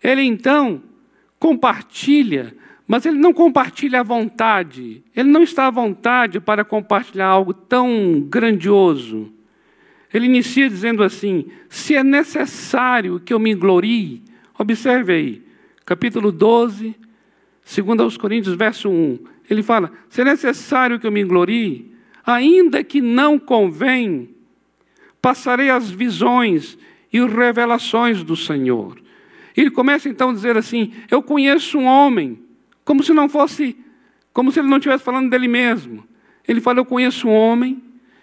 Ele 0.00 0.22
então 0.22 0.80
compartilha, 1.40 2.56
mas 2.88 3.04
ele 3.04 3.18
não 3.18 3.34
compartilha 3.34 4.00
à 4.00 4.02
vontade, 4.02 5.04
ele 5.14 5.28
não 5.28 5.42
está 5.42 5.66
à 5.66 5.70
vontade 5.70 6.40
para 6.40 6.64
compartilhar 6.64 7.26
algo 7.26 7.52
tão 7.52 8.26
grandioso. 8.26 9.30
Ele 10.12 10.24
inicia 10.24 10.70
dizendo 10.70 11.02
assim: 11.02 11.48
se 11.68 11.94
é 11.94 12.02
necessário 12.02 13.20
que 13.20 13.34
eu 13.34 13.38
me 13.38 13.54
glorie, 13.54 14.22
observe 14.58 15.12
aí, 15.12 15.42
capítulo 15.84 16.32
12, 16.32 16.96
segundo 17.62 18.02
aos 18.02 18.16
Coríntios, 18.16 18.54
verso 18.54 18.88
1. 18.88 19.18
Ele 19.50 19.62
fala: 19.62 19.92
se 20.08 20.22
é 20.22 20.24
necessário 20.24 20.98
que 20.98 21.06
eu 21.06 21.12
me 21.12 21.22
glorie, 21.24 21.92
ainda 22.24 22.82
que 22.82 23.02
não 23.02 23.38
convém, 23.38 24.30
passarei 25.20 25.68
as 25.68 25.90
visões 25.90 26.78
e 27.12 27.22
revelações 27.22 28.22
do 28.22 28.34
Senhor. 28.34 28.98
Ele 29.54 29.70
começa 29.70 30.08
então 30.08 30.30
a 30.30 30.32
dizer 30.32 30.56
assim: 30.56 30.94
Eu 31.10 31.22
conheço 31.22 31.78
um 31.78 31.84
homem, 31.84 32.47
como 32.88 33.04
se 33.04 33.12
não 33.12 33.28
fosse, 33.28 33.76
como 34.32 34.50
se 34.50 34.60
ele 34.60 34.68
não 34.68 34.78
estivesse 34.78 35.04
falando 35.04 35.28
dele 35.28 35.46
mesmo. 35.46 36.08
Ele 36.48 36.58
fala: 36.58 36.78
Eu 36.78 36.86
conheço 36.86 37.28
um 37.28 37.34
homem 37.34 37.82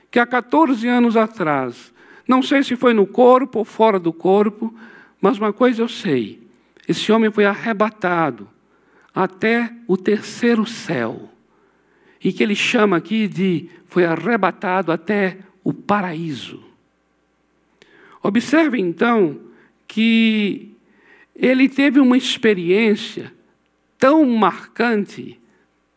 que 0.10 0.18
há 0.18 0.26
14 0.26 0.88
anos 0.88 1.16
atrás, 1.16 1.94
não 2.28 2.42
sei 2.42 2.64
se 2.64 2.76
foi 2.76 2.92
no 2.92 3.06
corpo 3.06 3.60
ou 3.60 3.66
fora 3.66 4.00
do 4.00 4.12
corpo, 4.12 4.74
mas 5.22 5.38
uma 5.38 5.54
coisa 5.54 5.84
eu 5.84 5.88
sei: 5.88 6.42
esse 6.88 7.12
homem 7.12 7.30
foi 7.30 7.46
arrebatado 7.46 8.50
até 9.14 9.72
o 9.88 9.96
terceiro 9.96 10.66
céu. 10.66 11.30
E 12.24 12.34
que 12.34 12.42
ele 12.42 12.56
chama 12.56 12.98
aqui 12.98 13.28
de 13.28 13.70
foi 13.86 14.04
arrebatado 14.04 14.92
até 14.92 15.38
o 15.64 15.72
paraíso. 15.72 16.64
Observe 18.24 18.80
então 18.80 19.40
que 19.88 20.76
ele 21.36 21.70
teve 21.70 22.00
uma 22.00 22.18
experiência 22.18 23.35
tão 23.98 24.26
marcante, 24.26 25.40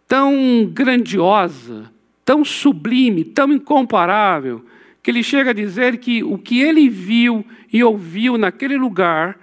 tão 0.06 0.68
grandiosa, 0.72 1.90
tão 2.24 2.44
sublime, 2.44 3.24
tão 3.24 3.52
incomparável, 3.52 4.64
que 5.02 5.10
ele 5.10 5.22
chega 5.22 5.50
a 5.50 5.54
dizer 5.54 5.98
que 5.98 6.22
o 6.22 6.36
que 6.36 6.60
ele 6.60 6.88
viu 6.88 7.44
e 7.72 7.82
ouviu 7.82 8.36
naquele 8.36 8.76
lugar, 8.76 9.38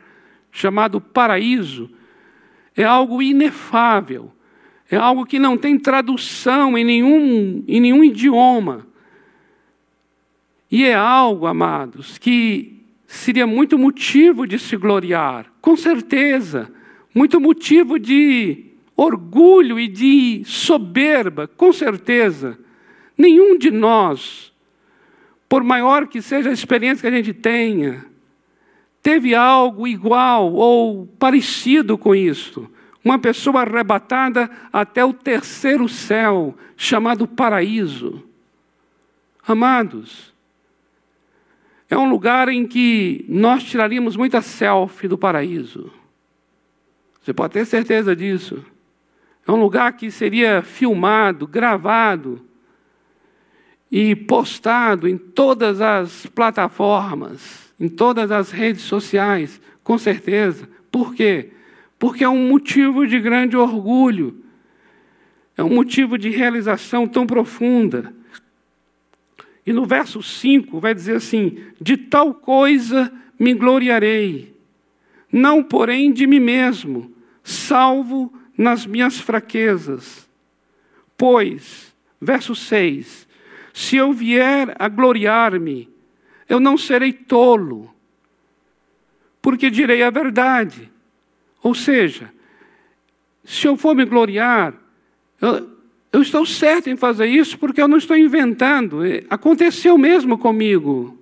chamado 0.51 1.01
paraíso, 1.01 1.89
é 2.75 2.83
algo 2.83 3.21
inefável, 3.21 4.31
é 4.89 4.95
algo 4.95 5.25
que 5.25 5.39
não 5.39 5.57
tem 5.57 5.79
tradução 5.79 6.77
em 6.77 6.83
nenhum, 6.83 7.63
em 7.67 7.79
nenhum 7.79 8.03
idioma. 8.03 8.85
E 10.69 10.83
é 10.83 10.93
algo, 10.93 11.47
amados, 11.47 12.17
que 12.17 12.83
seria 13.07 13.47
muito 13.47 13.77
motivo 13.77 14.45
de 14.45 14.59
se 14.59 14.75
gloriar, 14.75 15.51
com 15.61 15.75
certeza, 15.75 16.71
muito 17.15 17.39
motivo 17.39 17.97
de 17.97 18.65
orgulho 18.93 19.79
e 19.79 19.87
de 19.87 20.43
soberba, 20.43 21.47
com 21.47 21.71
certeza. 21.71 22.59
Nenhum 23.17 23.57
de 23.57 23.71
nós, 23.71 24.53
por 25.47 25.63
maior 25.63 26.07
que 26.07 26.21
seja 26.21 26.49
a 26.49 26.53
experiência 26.53 27.09
que 27.09 27.15
a 27.15 27.17
gente 27.17 27.33
tenha, 27.33 28.05
teve 29.01 29.33
algo 29.33 29.87
igual 29.87 30.51
ou 30.53 31.07
parecido 31.17 31.97
com 31.97 32.13
isso. 32.13 32.69
Uma 33.01 33.17
pessoa 33.17 33.61
arrebatada 33.61 34.49
até 34.73 35.05
o 35.05 35.13
terceiro 35.13 35.87
céu, 35.87 36.53
chamado 36.75 37.25
paraíso. 37.25 38.23
Amados, 39.47 40.33
é 41.89 41.97
um 41.97 42.09
lugar 42.09 42.49
em 42.49 42.67
que 42.67 43.23
nós 43.29 43.63
tiraríamos 43.63 44.17
muita 44.17 44.41
selfie 44.41 45.07
do 45.07 45.17
paraíso. 45.17 45.93
Você 47.25 47.33
pode 47.33 47.53
ter 47.53 47.65
certeza 47.65 48.15
disso. 48.15 48.63
É 49.47 49.51
um 49.51 49.55
lugar 49.55 49.93
que 49.93 50.11
seria 50.11 50.61
filmado, 50.61 51.47
gravado, 51.47 52.39
e 53.91 54.15
postado 54.15 55.07
em 55.07 55.17
todas 55.17 55.81
as 55.81 56.27
plataformas, 56.27 57.73
em 57.79 57.89
todas 57.89 58.29
as 58.29 58.51
redes 58.51 58.83
sociais, 58.83 59.59
com 59.83 59.97
certeza. 59.97 60.69
Por 60.91 61.15
quê? 61.15 61.49
Porque 61.97 62.23
é 62.23 62.29
um 62.29 62.47
motivo 62.47 63.07
de 63.07 63.19
grande 63.19 63.57
orgulho, 63.57 64.43
é 65.57 65.63
um 65.63 65.73
motivo 65.73 66.19
de 66.19 66.29
realização 66.29 67.07
tão 67.07 67.25
profunda. 67.25 68.13
E 69.65 69.73
no 69.73 69.83
verso 69.87 70.21
5 70.21 70.79
vai 70.79 70.93
dizer 70.93 71.15
assim: 71.15 71.57
De 71.81 71.97
tal 71.97 72.35
coisa 72.35 73.11
me 73.39 73.55
gloriarei, 73.55 74.53
não 75.31 75.63
porém 75.63 76.13
de 76.13 76.27
mim 76.27 76.39
mesmo, 76.39 77.14
salvo 77.45 78.33
nas 78.57 78.85
minhas 78.87 79.19
fraquezas. 79.19 80.27
Pois, 81.15 81.95
verso 82.19 82.55
6, 82.55 83.27
se 83.71 83.95
eu 83.95 84.11
vier 84.11 84.75
a 84.79 84.89
gloriar-me, 84.89 85.87
eu 86.49 86.59
não 86.59 86.77
serei 86.77 87.13
tolo, 87.13 87.93
porque 89.41 89.69
direi 89.69 90.01
a 90.01 90.09
verdade. 90.09 90.91
Ou 91.61 91.75
seja, 91.75 92.33
se 93.43 93.67
eu 93.67 93.77
for 93.77 93.95
me 93.95 94.05
gloriar, 94.05 94.73
eu, 95.39 95.69
eu 96.11 96.21
estou 96.21 96.45
certo 96.45 96.89
em 96.89 96.97
fazer 96.97 97.27
isso 97.27 97.59
porque 97.59 97.81
eu 97.81 97.87
não 97.87 97.97
estou 97.97 98.17
inventando, 98.17 99.01
aconteceu 99.29 99.97
mesmo 99.97 100.37
comigo. 100.37 101.17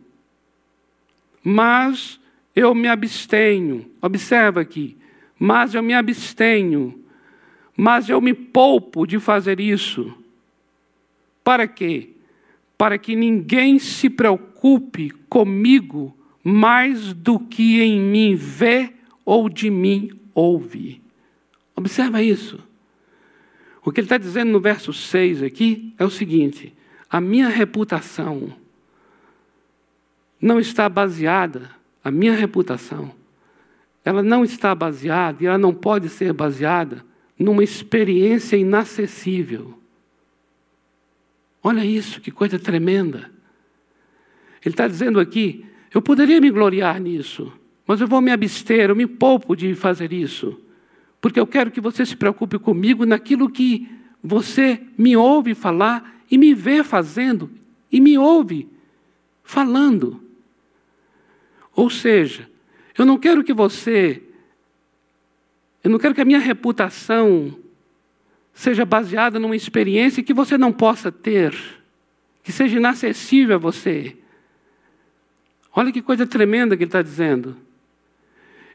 Mas 1.44 2.20
eu 2.56 2.74
me 2.74 2.88
abstenho, 2.88 3.92
observa 4.02 4.62
aqui, 4.62 4.98
mas 5.44 5.74
eu 5.74 5.84
me 5.84 5.94
abstenho, 5.94 7.04
mas 7.76 8.08
eu 8.08 8.22
me 8.22 8.34
poupo 8.34 9.06
de 9.06 9.20
fazer 9.20 9.60
isso. 9.60 10.14
Para 11.44 11.68
quê? 11.68 12.14
para 12.84 12.98
que 12.98 13.16
ninguém 13.16 13.80
se 13.80 14.10
preocupe 14.10 15.10
comigo 15.30 16.14
mais 16.44 17.14
do 17.14 17.40
que 17.40 17.82
em 17.82 17.98
mim 17.98 18.36
vê 18.36 18.92
ou 19.24 19.48
de 19.48 19.70
mim 19.70 20.12
ouve. 20.34 21.02
Observa 21.78 22.22
isso. 22.22 22.60
O 23.86 23.90
que 23.90 24.02
ele 24.02 24.06
está 24.06 24.18
dizendo 24.18 24.52
no 24.52 24.60
verso 24.60 24.92
6 24.92 25.44
aqui 25.44 25.94
é 25.98 26.04
o 26.04 26.10
seguinte: 26.10 26.74
a 27.10 27.22
minha 27.22 27.48
reputação 27.48 28.54
não 30.42 30.60
está 30.60 30.90
baseada, 30.90 31.70
a 32.04 32.12
minha 32.12 32.34
reputação, 32.34 33.14
ela 34.04 34.22
não 34.22 34.44
está 34.44 34.74
baseada 34.76 35.44
e 35.44 35.48
ela 35.48 35.58
não 35.58 35.74
pode 35.74 36.10
ser 36.10 36.34
baseada 36.34 37.04
numa 37.38 37.64
experiência 37.64 38.56
inacessível 38.56 39.78
Olha 41.64 41.86
isso, 41.86 42.20
que 42.20 42.30
coisa 42.30 42.60
tremenda. 42.60 43.32
Ele 44.64 44.74
está 44.74 44.88
dizendo 44.88 45.20
aqui: 45.20 45.66
eu 45.94 46.02
poderia 46.02 46.42
me 46.42 46.52
gloriar 46.52 47.00
nisso, 47.00 47.54
mas 47.88 48.02
eu 48.02 48.08
vou 48.08 48.20
me 48.20 48.32
abster, 48.32 48.90
eu 48.90 48.96
me 48.96 49.08
poupo 49.08 49.56
de 49.56 49.74
fazer 49.74 50.12
isso, 50.12 50.60
porque 51.22 51.40
eu 51.40 51.48
quero 51.48 51.72
que 51.72 51.80
você 51.80 52.06
se 52.06 52.18
preocupe 52.18 52.60
comigo 52.60 53.06
naquilo 53.06 53.50
que 53.50 53.90
você 54.22 54.82
me 54.98 55.16
ouve 55.16 55.56
falar 55.56 56.22
e 56.30 56.38
me 56.38 56.54
vê 56.54 56.84
fazendo 56.84 57.50
e 57.90 58.02
me 58.02 58.18
ouve 58.18 58.68
falando. 59.42 60.22
Ou 61.74 61.90
seja, 61.90 62.50
eu 62.98 63.06
não 63.06 63.18
quero 63.18 63.44
que 63.44 63.54
você, 63.54 64.22
eu 65.84 65.90
não 65.90 65.98
quero 65.98 66.14
que 66.14 66.22
a 66.22 66.26
minha 66.26 66.40
reputação 66.40 67.58
seja 68.54 68.86
baseada 68.86 69.40
numa 69.40 69.56
experiência 69.56 70.24
que 70.24 70.34
você 70.34 70.58
não 70.58 70.72
possa 70.72 71.12
ter, 71.12 71.56
que 72.44 72.52
seja 72.52 72.78
inacessível 72.78 73.56
a 73.56 73.60
você. 73.60 74.16
Olha 75.76 75.92
que 75.92 76.02
coisa 76.02 76.28
tremenda 76.28 76.78
que 76.78 76.84
ele 76.84 76.90
está 76.90 77.02
dizendo. 77.02 77.58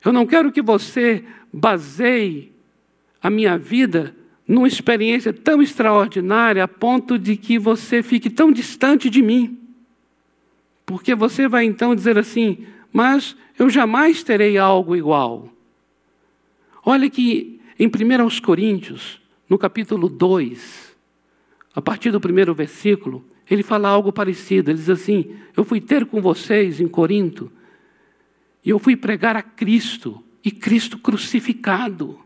Eu 0.04 0.12
não 0.12 0.26
quero 0.26 0.50
que 0.50 0.61
você 0.61 1.24
baseie 1.52 2.52
a 3.22 3.31
minha 3.31 3.57
vida 3.57 4.14
numa 4.46 4.66
experiência 4.66 5.33
tão 5.33 5.62
extraordinária 5.62 6.64
a 6.64 6.68
ponto 6.68 7.18
de 7.18 7.37
que 7.37 7.59
você 7.59 8.02
fique 8.02 8.31
tão 8.31 8.50
distante 8.50 9.09
de 9.11 9.22
mim. 9.22 9.59
Porque 10.87 11.14
você 11.14 11.46
vai 11.46 11.64
então 11.64 11.94
dizer 11.94 12.18
assim: 12.18 12.66
mas 12.92 13.37
eu 13.59 13.68
jamais 13.68 14.22
terei 14.22 14.59
algo 14.59 14.96
igual. 14.96 15.53
Olha 16.85 17.09
que 17.11 17.61
em 17.79 17.87
1 17.87 18.40
Coríntios, 18.40 19.20
no 19.48 19.59
capítulo 19.59 20.09
2, 20.09 20.96
a 21.74 21.83
partir 21.83 22.11
do 22.11 22.20
primeiro 22.20 22.55
versículo, 22.55 23.24
ele 23.48 23.62
fala 23.62 23.88
algo 23.88 24.12
parecido. 24.12 24.70
Ele 24.70 24.79
diz 24.79 24.90
assim: 24.90 25.37
Eu 25.57 25.64
fui 25.64 25.81
ter 25.81 26.07
com 26.07 26.20
vocês 26.20 26.81
em 26.81 26.88
Corinto, 26.88 27.51
e 28.64 28.70
eu 28.70 28.79
fui 28.79 28.96
pregar 28.96 29.37
a 29.37 29.42
Cristo, 29.42 30.22
e 30.44 30.51
Cristo 30.51 30.98
crucificado. 30.98 32.18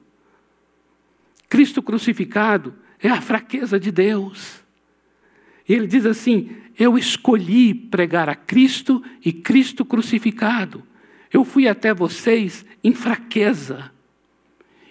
Cristo 1.49 1.83
crucificado 1.83 2.75
é 2.99 3.09
a 3.09 3.21
fraqueza 3.21 3.79
de 3.79 3.91
Deus. 3.91 4.63
E 5.69 5.75
ele 5.75 5.87
diz 5.87 6.07
assim: 6.07 6.57
Eu 6.79 6.97
escolhi 6.97 7.75
pregar 7.75 8.29
a 8.29 8.35
Cristo 8.35 9.03
e 9.25 9.33
Cristo 9.33 9.85
crucificado. 9.85 10.83
Eu 11.33 11.45
fui 11.45 11.69
até 11.69 11.95
vocês 11.95 12.65
em 12.83 12.95
fraqueza 12.95 13.91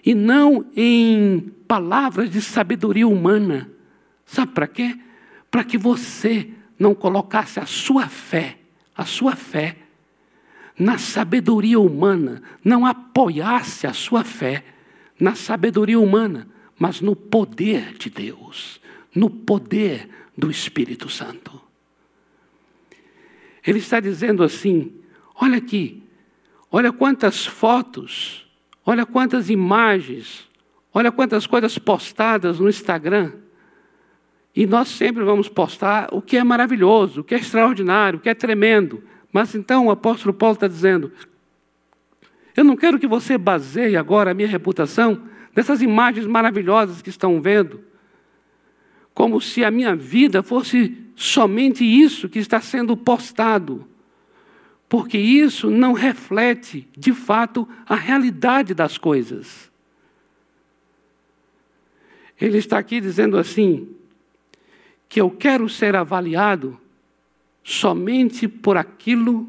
e 0.04 0.14
não 0.14 0.66
em 0.76 1.52
palavras 1.66 2.30
de 2.30 2.42
sabedoria 2.42 3.06
humana. 3.06 3.70
Sabe 4.26 4.52
para 4.52 4.66
quê? 4.66 4.98
Para 5.50 5.64
que 5.64 5.78
você 5.78 6.48
não 6.78 6.94
colocasse 6.94 7.60
a 7.60 7.66
sua 7.66 8.08
fé, 8.08 8.58
a 8.96 9.04
sua 9.04 9.36
fé, 9.36 9.76
na 10.78 10.98
sabedoria 10.98 11.78
humana, 11.78 12.42
não 12.64 12.84
apoiasse 12.84 13.86
a 13.86 13.92
sua 13.92 14.24
fé 14.24 14.64
na 15.20 15.34
sabedoria 15.34 16.00
humana, 16.00 16.48
mas 16.78 17.00
no 17.00 17.14
poder 17.14 17.94
de 17.96 18.10
Deus, 18.10 18.80
no 19.14 19.30
poder 19.30 20.08
do 20.36 20.50
Espírito 20.50 21.08
Santo. 21.08 21.60
Ele 23.66 23.78
está 23.78 24.00
dizendo 24.00 24.42
assim: 24.42 24.92
olha 25.40 25.58
aqui, 25.58 26.02
olha 26.70 26.92
quantas 26.92 27.46
fotos, 27.46 28.46
olha 28.84 29.06
quantas 29.06 29.50
imagens, 29.50 30.48
olha 30.92 31.12
quantas 31.12 31.46
coisas 31.46 31.78
postadas 31.78 32.58
no 32.58 32.68
Instagram. 32.68 33.32
E 34.54 34.66
nós 34.66 34.88
sempre 34.88 35.24
vamos 35.24 35.48
postar 35.48 36.08
o 36.12 36.20
que 36.20 36.36
é 36.36 36.44
maravilhoso, 36.44 37.20
o 37.20 37.24
que 37.24 37.34
é 37.34 37.38
extraordinário, 37.38 38.18
o 38.18 38.22
que 38.22 38.28
é 38.28 38.34
tremendo. 38.34 39.02
Mas 39.32 39.54
então 39.54 39.86
o 39.86 39.90
apóstolo 39.90 40.34
Paulo 40.34 40.54
está 40.54 40.68
dizendo: 40.68 41.12
eu 42.56 42.64
não 42.64 42.76
quero 42.76 42.98
que 42.98 43.06
você 43.06 43.38
baseie 43.38 43.96
agora 43.96 44.30
a 44.30 44.34
minha 44.34 44.48
reputação 44.48 45.22
nessas 45.54 45.80
imagens 45.80 46.26
maravilhosas 46.26 47.00
que 47.00 47.10
estão 47.10 47.40
vendo 47.40 47.92
como 49.14 49.40
se 49.40 49.64
a 49.64 49.70
minha 49.70 49.94
vida 49.94 50.42
fosse 50.42 50.96
somente 51.16 51.84
isso 51.84 52.28
que 52.28 52.38
está 52.38 52.60
sendo 52.60 52.96
postado. 52.96 53.86
Porque 54.88 55.16
isso 55.16 55.70
não 55.70 55.92
reflete, 55.92 56.86
de 56.96 57.12
fato, 57.12 57.68
a 57.86 57.94
realidade 57.94 58.74
das 58.74 58.98
coisas. 58.98 59.70
Ele 62.40 62.58
está 62.58 62.78
aqui 62.78 63.00
dizendo 63.00 63.38
assim: 63.38 63.88
que 65.08 65.20
eu 65.20 65.30
quero 65.30 65.68
ser 65.68 65.94
avaliado 65.94 66.78
somente 67.62 68.48
por 68.48 68.76
aquilo 68.76 69.46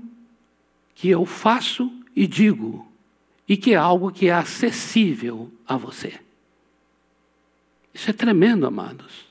que 0.93 1.09
eu 1.09 1.25
faço 1.25 1.91
e 2.15 2.27
digo, 2.27 2.87
e 3.47 3.57
que 3.57 3.73
é 3.73 3.77
algo 3.77 4.11
que 4.11 4.27
é 4.27 4.33
acessível 4.33 5.51
a 5.67 5.75
você. 5.75 6.19
Isso 7.93 8.09
é 8.09 8.13
tremendo, 8.13 8.65
amados. 8.65 9.22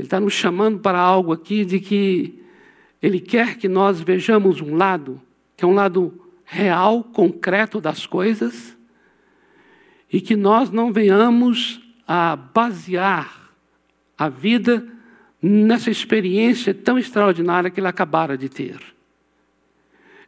Ele 0.00 0.06
está 0.06 0.18
nos 0.18 0.32
chamando 0.32 0.78
para 0.78 0.98
algo 0.98 1.30
aqui 1.30 1.62
de 1.62 1.78
que 1.78 2.42
Ele 3.02 3.20
quer 3.20 3.58
que 3.58 3.68
nós 3.68 4.00
vejamos 4.00 4.62
um 4.62 4.74
lado, 4.74 5.20
que 5.56 5.64
é 5.64 5.68
um 5.68 5.74
lado 5.74 6.18
real, 6.42 7.04
concreto 7.04 7.80
das 7.80 8.06
coisas, 8.06 8.76
e 10.10 10.20
que 10.20 10.34
nós 10.34 10.70
não 10.70 10.90
venhamos 10.90 11.80
a 12.08 12.34
basear 12.34 13.52
a 14.18 14.28
vida 14.30 14.84
nessa 15.40 15.90
experiência 15.90 16.72
tão 16.72 16.98
extraordinária 16.98 17.70
que 17.70 17.78
ele 17.78 17.86
acabara 17.86 18.36
de 18.38 18.48
ter. 18.48 18.80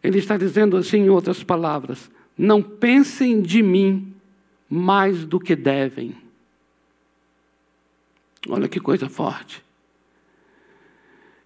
Ele 0.02 0.18
está 0.18 0.36
dizendo 0.36 0.76
assim, 0.76 0.98
em 0.98 1.08
outras 1.08 1.42
palavras: 1.42 2.10
não 2.36 2.62
pensem 2.62 3.40
de 3.40 3.62
mim 3.62 4.14
mais 4.68 5.24
do 5.24 5.40
que 5.40 5.56
devem. 5.56 6.21
Olha 8.48 8.68
que 8.68 8.80
coisa 8.80 9.08
forte. 9.08 9.62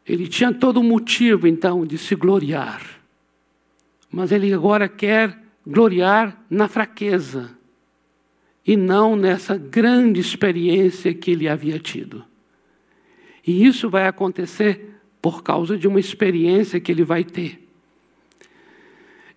Ele 0.07 0.29
tinha 0.29 0.53
todo 0.53 0.83
motivo, 0.83 1.47
então, 1.47 1.85
de 1.85 1.99
se 1.99 2.15
gloriar. 2.15 2.83
Mas 4.11 4.31
ele 4.31 4.53
agora 4.53 4.89
quer 4.89 5.37
gloriar 5.67 6.45
na 6.49 6.69
fraqueza 6.69 7.51
e 8.65 8.77
não 8.77 9.17
nessa 9.17 9.57
grande 9.57 10.21
experiência 10.21 11.13
que 11.13 11.33
ele 11.33 11.49
havia 11.49 11.79
tido. 11.79 12.25
E 13.47 13.65
isso 13.67 13.91
vai 13.91 14.07
acontecer 14.07 14.95
por 15.21 15.43
causa 15.43 15.77
de 15.77 15.87
uma 15.87 16.01
experiência 16.01 16.81
que 16.81 16.91
ele 16.91 17.05
vai 17.05 17.25
ter. 17.25 17.67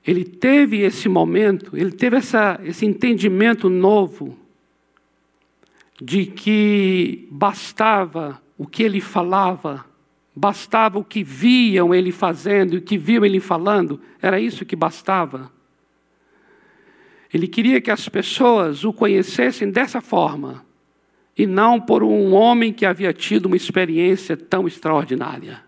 Ele 0.06 0.24
teve 0.24 0.82
esse 0.82 1.10
momento, 1.10 1.76
ele 1.76 1.92
teve 1.92 2.18
essa, 2.18 2.60
esse 2.64 2.86
entendimento 2.86 3.70
novo 3.70 4.38
de 6.02 6.26
que 6.26 7.28
bastava 7.30 8.42
o 8.58 8.66
que 8.66 8.84
ele 8.84 9.02
falava, 9.02 9.86
bastava 10.36 10.98
o 10.98 11.04
que 11.04 11.24
viam 11.24 11.94
ele 11.94 12.12
fazendo 12.12 12.76
o 12.76 12.82
que 12.82 12.98
viam 12.98 13.26
ele 13.26 13.40
falando, 13.40 14.00
era 14.22 14.40
isso 14.40 14.66
que 14.66 14.76
bastava. 14.76 15.52
Ele 17.34 17.48
queria 17.48 17.82
que 17.82 17.92
as 17.92 18.08
pessoas 18.08 18.84
o 18.84 18.94
conhecessem 18.94 19.70
dessa 19.70 20.02
forma, 20.02 20.66
e 21.38 21.46
não 21.46 21.80
por 21.80 22.04
um 22.04 22.34
homem 22.34 22.74
que 22.74 22.86
havia 22.86 23.14
tido 23.14 23.46
uma 23.46 23.56
experiência 23.56 24.36
tão 24.36 24.68
extraordinária. 24.68 25.64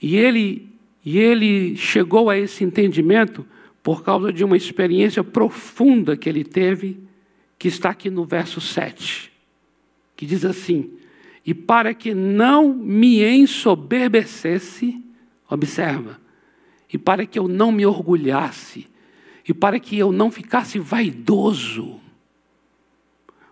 E 0.00 0.16
ele, 0.16 0.68
e 1.04 1.18
ele 1.18 1.76
chegou 1.76 2.28
a 2.30 2.36
esse 2.36 2.64
entendimento 2.64 3.46
por 3.82 4.02
causa 4.02 4.32
de 4.32 4.42
uma 4.42 4.56
experiência 4.56 5.22
profunda 5.22 6.16
que 6.16 6.28
ele 6.28 6.44
teve 6.44 7.00
que 7.62 7.68
está 7.68 7.90
aqui 7.90 8.10
no 8.10 8.24
verso 8.24 8.60
7, 8.60 9.30
que 10.16 10.26
diz 10.26 10.44
assim: 10.44 10.98
E 11.46 11.54
para 11.54 11.94
que 11.94 12.12
não 12.12 12.74
me 12.74 13.22
ensoberbecesse, 13.22 15.00
observa, 15.48 16.20
e 16.92 16.98
para 16.98 17.24
que 17.24 17.38
eu 17.38 17.46
não 17.46 17.70
me 17.70 17.86
orgulhasse, 17.86 18.88
e 19.48 19.54
para 19.54 19.78
que 19.78 19.96
eu 19.96 20.10
não 20.10 20.28
ficasse 20.28 20.80
vaidoso, 20.80 22.00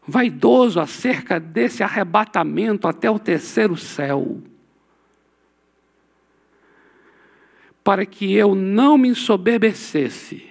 vaidoso 0.04 0.80
acerca 0.80 1.38
desse 1.38 1.84
arrebatamento 1.84 2.88
até 2.88 3.08
o 3.08 3.16
terceiro 3.16 3.76
céu. 3.76 4.42
Para 7.84 8.04
que 8.04 8.34
eu 8.34 8.56
não 8.56 8.98
me 8.98 9.10
ensoberbecesse 9.10 10.48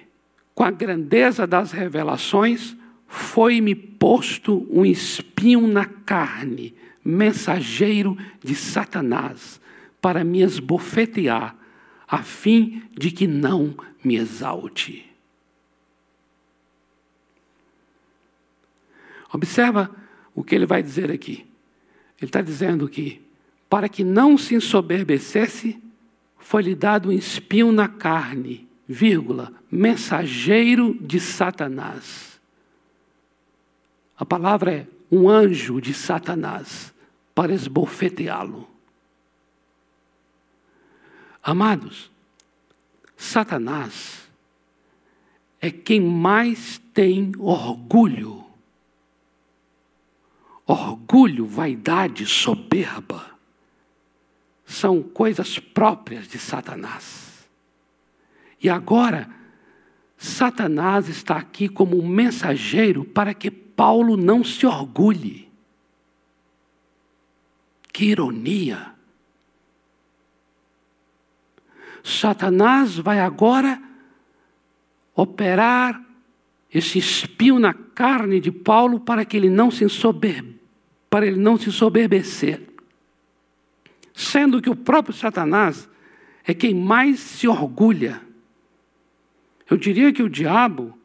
com 0.54 0.64
a 0.64 0.70
grandeza 0.70 1.46
das 1.46 1.72
revelações, 1.72 2.79
foi-me 3.10 3.74
posto 3.74 4.64
um 4.70 4.86
espinho 4.86 5.66
na 5.66 5.84
carne, 5.84 6.72
mensageiro 7.04 8.16
de 8.42 8.54
Satanás, 8.54 9.60
para 10.00 10.22
me 10.22 10.42
esbofetear, 10.42 11.56
a 12.06 12.22
fim 12.22 12.84
de 12.96 13.10
que 13.10 13.26
não 13.26 13.74
me 14.02 14.14
exalte. 14.14 15.04
Observa 19.32 19.90
o 20.32 20.44
que 20.44 20.54
ele 20.54 20.66
vai 20.66 20.80
dizer 20.80 21.10
aqui. 21.10 21.44
Ele 22.20 22.28
está 22.28 22.40
dizendo 22.40 22.88
que, 22.88 23.20
para 23.68 23.88
que 23.88 24.04
não 24.04 24.38
se 24.38 24.54
ensoberbecesse, 24.54 25.82
foi-lhe 26.38 26.76
dado 26.76 27.08
um 27.08 27.12
espinho 27.12 27.72
na 27.72 27.88
carne, 27.88 28.68
vírgula, 28.86 29.52
mensageiro 29.70 30.96
de 31.00 31.18
Satanás 31.18 32.29
a 34.20 34.24
palavra 34.24 34.72
é 34.72 34.86
um 35.10 35.28
anjo 35.28 35.80
de 35.80 35.92
Satanás 35.92 36.94
para 37.34 37.52
esbofeteá-lo. 37.52 38.70
Amados, 41.42 42.08
Satanás 43.16 44.30
é 45.60 45.72
quem 45.72 46.00
mais 46.00 46.78
tem 46.94 47.32
orgulho 47.36 48.40
orgulho, 50.70 51.46
vaidade, 51.46 52.24
soberba 52.26 53.28
são 54.64 55.02
coisas 55.02 55.58
próprias 55.58 56.28
de 56.28 56.38
Satanás. 56.38 57.48
E 58.62 58.70
agora, 58.70 59.28
Satanás 60.22 61.08
está 61.08 61.38
aqui 61.38 61.66
como 61.66 61.98
um 61.98 62.06
mensageiro 62.06 63.06
para 63.06 63.32
que 63.32 63.50
Paulo 63.50 64.18
não 64.18 64.44
se 64.44 64.66
orgulhe. 64.66 65.50
Que 67.90 68.04
ironia! 68.04 68.92
Satanás 72.04 72.98
vai 72.98 73.18
agora 73.18 73.82
operar 75.14 76.04
esse 76.70 76.98
espinho 76.98 77.58
na 77.58 77.72
carne 77.72 78.40
de 78.40 78.52
Paulo 78.52 79.00
para 79.00 79.24
que 79.24 79.38
ele 79.38 79.48
não 79.48 79.70
se 79.70 79.88
sober, 79.88 80.44
para 81.08 81.26
ele 81.26 81.40
não 81.40 81.56
se 81.56 81.72
soberbecer. 81.72 82.60
Sendo 84.12 84.60
que 84.60 84.68
o 84.68 84.76
próprio 84.76 85.14
Satanás 85.14 85.88
é 86.44 86.52
quem 86.52 86.74
mais 86.74 87.20
se 87.20 87.48
orgulha. 87.48 88.28
Eu 89.70 89.76
diria 89.76 90.12
que 90.12 90.22
o 90.22 90.28
diabo, 90.28 90.98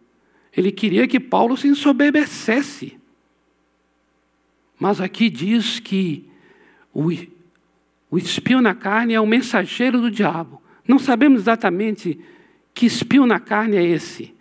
ele 0.55 0.71
queria 0.71 1.07
que 1.07 1.19
Paulo 1.19 1.55
se 1.55 1.67
ensoberbecesse. 1.67 2.97
Mas 4.79 4.99
aqui 4.99 5.29
diz 5.29 5.79
que 5.79 6.27
o, 6.91 7.11
o 8.09 8.17
espinho 8.17 8.61
na 8.61 8.73
carne 8.73 9.13
é 9.13 9.21
o 9.21 9.27
mensageiro 9.27 10.01
do 10.01 10.09
diabo. 10.09 10.59
Não 10.87 10.97
sabemos 10.97 11.41
exatamente 11.41 12.19
que 12.73 12.87
espinho 12.87 13.25
na 13.25 13.39
carne 13.39 13.77
é 13.77 13.83
esse, 13.83 14.33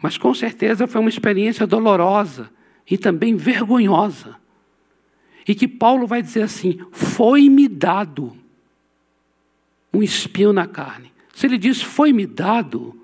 mas 0.00 0.18
com 0.18 0.34
certeza 0.34 0.86
foi 0.86 1.00
uma 1.00 1.08
experiência 1.08 1.66
dolorosa 1.66 2.50
e 2.88 2.98
também 2.98 3.36
vergonhosa. 3.36 4.36
E 5.46 5.54
que 5.54 5.68
Paulo 5.68 6.06
vai 6.06 6.20
dizer 6.20 6.42
assim: 6.42 6.78
foi-me 6.90 7.68
dado 7.68 8.36
um 9.92 10.02
espinho 10.02 10.52
na 10.52 10.66
carne. 10.66 11.10
Se 11.34 11.46
ele 11.46 11.56
diz 11.56 11.80
foi-me 11.80 12.26
dado, 12.26 12.97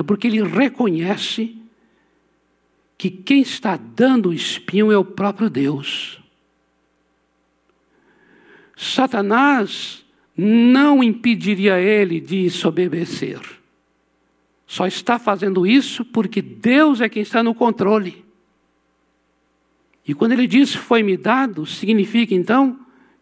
é 0.00 0.02
porque 0.02 0.26
ele 0.26 0.42
reconhece 0.42 1.56
que 2.96 3.10
quem 3.10 3.42
está 3.42 3.76
dando 3.76 4.30
o 4.30 4.32
espinho 4.32 4.90
é 4.90 4.96
o 4.96 5.04
próprio 5.04 5.50
Deus. 5.50 6.18
Satanás 8.74 10.02
não 10.34 11.02
impediria 11.02 11.78
ele 11.78 12.18
de 12.18 12.48
sobebecer. 12.48 13.40
Só 14.66 14.86
está 14.86 15.18
fazendo 15.18 15.66
isso 15.66 16.02
porque 16.02 16.40
Deus 16.40 17.02
é 17.02 17.08
quem 17.08 17.22
está 17.22 17.42
no 17.42 17.54
controle. 17.54 18.24
E 20.06 20.14
quando 20.14 20.32
ele 20.32 20.46
diz 20.46 20.74
foi-me 20.74 21.16
dado, 21.18 21.66
significa 21.66 22.34
então 22.34 22.80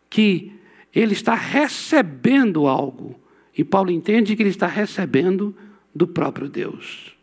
que 0.08 0.52
ele 0.94 1.12
está 1.12 1.34
recebendo 1.34 2.68
algo. 2.68 3.18
E 3.56 3.64
Paulo 3.64 3.90
entende 3.90 4.36
que 4.36 4.42
ele 4.42 4.50
está 4.50 4.68
recebendo 4.68 5.56
do 5.94 6.06
próprio 6.06 6.48
Deus. 6.48 7.16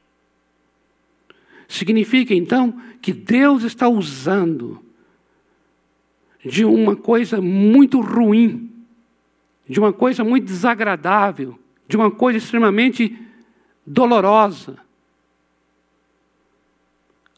Significa 1.67 2.33
então 2.33 2.79
que 3.01 3.13
Deus 3.13 3.63
está 3.63 3.87
usando 3.87 4.83
de 6.43 6.63
uma 6.63 6.95
coisa 6.95 7.41
muito 7.41 7.99
ruim, 7.99 8.71
de 9.67 9.79
uma 9.79 9.91
coisa 9.91 10.23
muito 10.23 10.45
desagradável, 10.45 11.57
de 11.87 11.97
uma 11.97 12.11
coisa 12.11 12.37
extremamente 12.37 13.17
dolorosa, 13.85 14.77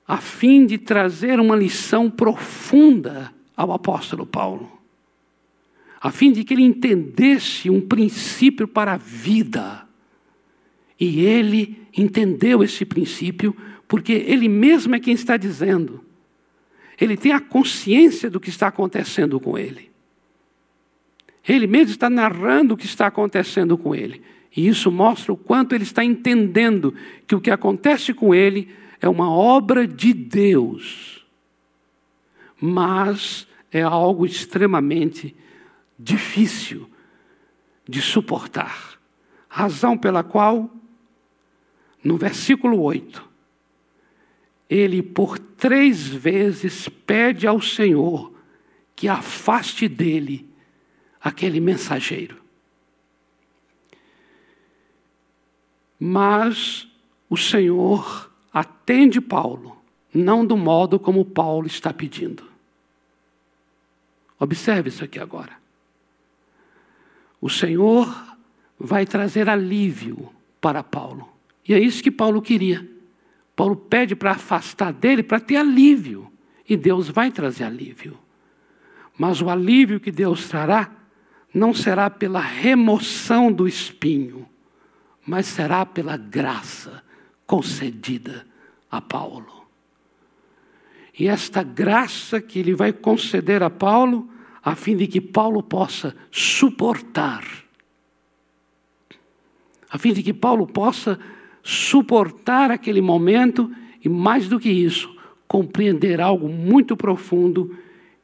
a 0.06 0.18
fim 0.18 0.66
de 0.66 0.78
trazer 0.78 1.40
uma 1.40 1.56
lição 1.56 2.10
profunda 2.10 3.34
ao 3.56 3.72
apóstolo 3.72 4.26
Paulo, 4.26 4.72
a 6.00 6.12
fim 6.12 6.32
de 6.32 6.44
que 6.44 6.54
ele 6.54 6.64
entendesse 6.64 7.70
um 7.70 7.82
princípio 7.82 8.68
para 8.68 8.94
a 8.94 8.98
vida. 8.98 9.87
E 11.00 11.22
ele 11.22 11.88
entendeu 11.96 12.64
esse 12.64 12.86
princípio 12.86 13.56
porque 13.88 14.14
ele 14.14 14.50
mesmo 14.50 14.96
é 14.96 15.00
quem 15.00 15.14
está 15.14 15.38
dizendo. 15.38 16.04
Ele 17.00 17.16
tem 17.16 17.32
a 17.32 17.40
consciência 17.40 18.30
do 18.30 18.40
que 18.40 18.50
está 18.50 18.68
acontecendo 18.68 19.40
com 19.40 19.58
ele. 19.58 19.92
Ele 21.48 21.68
mesmo 21.68 21.92
está 21.92 22.10
narrando 22.10 22.74
o 22.74 22.78
que 22.78 22.86
está 22.86 23.08
acontecendo 23.08 23.78
com 23.78 23.96
ele. 23.96 24.22
E 24.56 24.68
isso 24.68 24.92
mostra 24.92 25.32
o 25.32 25.38
quanto 25.38 25.76
ele 25.76 25.84
está 25.84 26.04
entendendo 26.04 26.94
que 27.28 27.36
o 27.36 27.40
que 27.40 27.52
acontece 27.52 28.14
com 28.14 28.34
ele 28.34 28.70
é 29.00 29.08
uma 29.08 29.30
obra 29.30 29.88
de 29.88 30.14
Deus, 30.14 31.26
mas 32.60 33.48
é 33.72 33.82
algo 33.84 34.26
extremamente 34.26 35.36
difícil 35.98 36.90
de 37.88 38.02
suportar. 38.02 39.00
Razão 39.48 39.98
pela 39.98 40.24
qual, 40.24 40.70
no 42.04 42.18
versículo 42.18 42.82
8, 42.82 43.28
ele 44.70 45.02
por 45.02 45.40
três 45.40 46.08
vezes 46.08 46.90
pede 46.90 47.48
ao 47.48 47.62
Senhor 47.62 48.34
que 48.96 49.08
afaste 49.08 49.88
dele 49.88 50.50
aquele 51.22 51.60
mensageiro. 51.60 52.42
Mas 56.00 56.88
o 57.30 57.38
Senhor 57.38 58.32
atende 58.54 59.20
Paulo, 59.20 59.78
não 60.14 60.46
do 60.46 60.56
modo 60.56 61.00
como 61.00 61.26
Paulo 61.26 61.68
está 61.68 61.94
pedindo. 61.94 62.44
Observe 64.40 64.90
isso 64.90 65.04
aqui 65.04 65.20
agora. 65.20 65.58
O 67.42 67.50
Senhor 67.50 68.38
vai 68.80 69.06
trazer 69.06 69.50
alívio 69.50 70.32
para 70.62 70.84
Paulo. 70.84 71.37
E 71.68 71.74
é 71.74 71.80
isso 71.80 72.02
que 72.02 72.12
Paulo 72.12 72.42
queria. 72.42 72.88
Paulo 73.56 73.76
pede 73.76 74.16
para 74.16 74.32
afastar 74.32 74.94
dele 74.94 75.24
para 75.24 75.40
ter 75.40 75.58
alívio. 75.58 76.32
E 76.68 76.78
Deus 76.78 77.10
vai 77.10 77.32
trazer 77.32 77.64
alívio. 77.64 78.18
Mas 79.18 79.42
o 79.42 79.50
alívio 79.50 80.00
que 80.00 80.12
Deus 80.12 80.48
trará 80.48 80.92
não 81.54 81.74
será 81.74 82.10
pela 82.10 82.40
remoção 82.40 83.52
do 83.52 83.68
espinho, 83.68 84.48
mas 85.26 85.48
será 85.48 85.86
pela 85.86 86.16
graça 86.16 87.04
concedida 87.48 88.46
a 88.92 89.02
Paulo. 89.02 89.66
E 91.18 91.28
esta 91.28 91.64
graça 91.64 92.40
que 92.40 92.60
ele 92.60 92.76
vai 92.76 92.94
conceder 92.94 93.64
a 93.64 93.70
Paulo, 93.70 94.30
a 94.64 94.76
fim 94.76 94.96
de 94.96 95.08
que 95.08 95.20
Paulo 95.20 95.64
possa 95.64 96.16
suportar, 96.30 97.44
a 99.90 99.98
fim 99.98 100.14
de 100.14 100.22
que 100.22 100.34
Paulo 100.34 100.68
possa 100.68 101.18
suportar 101.68 102.72
aquele 102.72 103.02
momento 103.02 103.70
e, 104.02 104.08
mais 104.08 104.48
do 104.48 104.60
que 104.60 104.70
isso, 104.70 105.14
compreender 105.48 106.22
algo 106.22 106.48
muito 106.48 106.96
profundo 106.96 107.78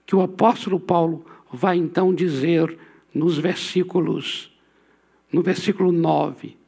que 0.06 0.16
o 0.16 0.22
apóstolo 0.22 0.80
Paulo 0.80 1.26
vai 1.52 1.78
então 1.78 2.14
dizer 2.14 2.78
nos 3.14 3.38
versículos, 3.38 4.50
no 5.32 5.42
versículo 5.42 5.92
9 5.92 6.64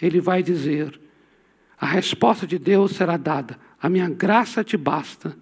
ele 0.00 0.20
vai 0.20 0.42
dizer: 0.42 0.98
a 1.78 1.86
resposta 1.86 2.46
de 2.46 2.58
Deus 2.58 2.92
será 2.92 3.16
dada: 3.16 3.58
a 3.80 3.88
minha 3.88 4.08
graça 4.08 4.64
te 4.64 4.76
basta, 4.76 5.36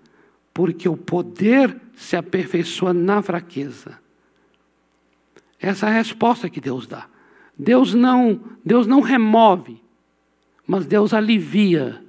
porque 0.52 0.88
o 0.88 0.96
poder 0.96 1.80
se 1.94 2.16
aperfeiçoa 2.16 2.92
na 2.92 3.22
fraqueza. 3.22 3.98
Essa 5.60 5.86
é 5.86 5.90
a 5.90 5.94
resposta 5.94 6.50
que 6.50 6.60
Deus 6.60 6.86
dá. 6.86 7.06
Deus 7.56 7.94
não, 7.94 8.40
Deus 8.64 8.86
não 8.86 9.00
remove, 9.00 9.80
mas 10.66 10.86
Deus 10.86 11.12
alivia. 11.12 12.02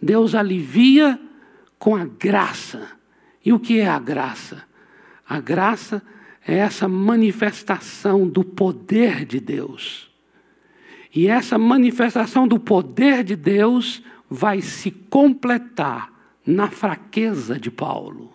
Deus 0.00 0.34
alivia 0.34 1.20
com 1.78 1.94
a 1.94 2.04
graça. 2.04 2.90
E 3.44 3.52
o 3.52 3.58
que 3.58 3.78
é 3.78 3.88
a 3.88 3.98
graça? 3.98 4.64
A 5.28 5.40
graça 5.40 6.02
é 6.46 6.58
essa 6.58 6.88
manifestação 6.88 8.26
do 8.28 8.44
poder 8.44 9.24
de 9.24 9.40
Deus. 9.40 10.10
E 11.14 11.28
essa 11.28 11.58
manifestação 11.58 12.48
do 12.48 12.58
poder 12.58 13.22
de 13.22 13.36
Deus 13.36 14.02
vai 14.28 14.62
se 14.62 14.90
completar 14.90 16.10
na 16.44 16.68
fraqueza 16.70 17.58
de 17.58 17.70
Paulo. 17.70 18.34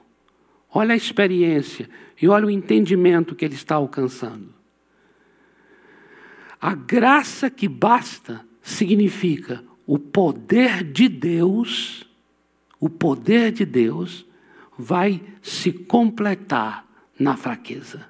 Olha 0.72 0.94
a 0.94 0.98
experiência 0.98 1.90
e 2.22 2.28
olha 2.28 2.46
o 2.46 2.52
entendimento 2.52 3.36
que 3.36 3.44
ele 3.44 3.56
está 3.56 3.76
alcançando. 3.76 4.54
A 6.62 6.74
graça 6.74 7.50
que 7.50 7.68
basta 7.68 8.47
significa 8.68 9.64
o 9.86 9.98
poder 9.98 10.84
de 10.84 11.08
Deus, 11.08 12.06
o 12.78 12.90
poder 12.90 13.54
de 13.54 13.66
Deus 13.66 14.26
vai 14.78 15.24
se 15.42 15.72
completar 15.72 16.86
na 17.18 17.38
fraqueza. 17.38 18.06